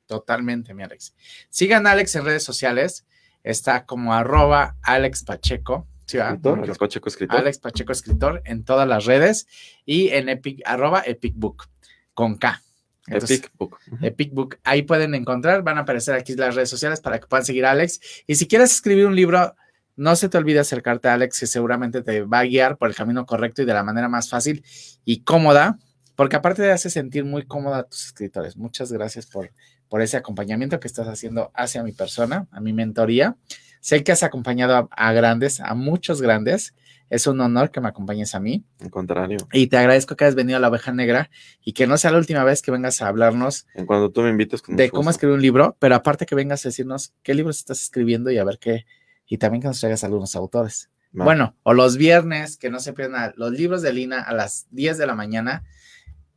[0.06, 1.14] Totalmente, mi Alex.
[1.50, 3.06] Sigan a Alex en redes sociales,
[3.42, 5.86] está como arroba Alex Pacheco.
[6.20, 7.40] Alex Pacheco escritor.
[7.40, 9.46] Alex Pacheco escritor en todas las redes
[9.86, 11.68] y en epic, arroba epicbook
[12.14, 12.60] con K.
[13.06, 13.78] Epic Book.
[14.00, 14.58] Epic Book.
[14.64, 17.72] Ahí pueden encontrar, van a aparecer aquí las redes sociales para que puedan seguir a
[17.72, 18.00] Alex.
[18.26, 19.54] Y si quieres escribir un libro,
[19.96, 22.94] no se te olvide acercarte a Alex, que seguramente te va a guiar por el
[22.94, 24.64] camino correcto y de la manera más fácil
[25.04, 25.78] y cómoda,
[26.14, 28.56] porque aparte de hace sentir muy cómoda a tus escritores.
[28.56, 29.50] Muchas gracias por,
[29.92, 33.36] por ese acompañamiento que estás haciendo hacia mi persona, a mi mentoría.
[33.82, 36.74] Sé que has acompañado a grandes, a muchos grandes,
[37.10, 38.64] es un honor que me acompañes a mí.
[38.80, 39.36] Al contrario.
[39.52, 41.28] Y te agradezco que hayas venido a la oveja negra
[41.62, 43.66] y que no sea la última vez que vengas a hablarnos.
[43.74, 44.62] En cuando tú me invites.
[44.66, 48.30] de cómo escribir un libro, pero aparte que vengas a decirnos qué libros estás escribiendo
[48.30, 48.86] y a ver qué.
[49.26, 50.88] Y también que nos traigas algunos autores.
[51.10, 54.96] Bueno, o los viernes, que no se pierdan los libros de Lina a las 10
[54.96, 55.64] de la mañana,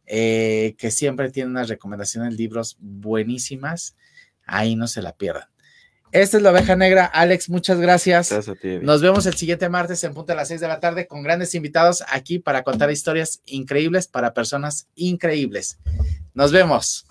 [0.06, 3.96] eh, que siempre tienen unas recomendaciones de libros buenísimas.
[4.46, 5.48] Ahí no se la pierdan.
[6.12, 7.06] Esta es la oveja negra.
[7.06, 8.32] Alex, muchas gracias.
[8.32, 8.80] Gracias a ti.
[8.82, 11.54] Nos vemos el siguiente martes en punto a las 6 de la tarde con grandes
[11.56, 15.78] invitados aquí para contar historias increíbles para personas increíbles.
[16.34, 17.06] Nos vemos.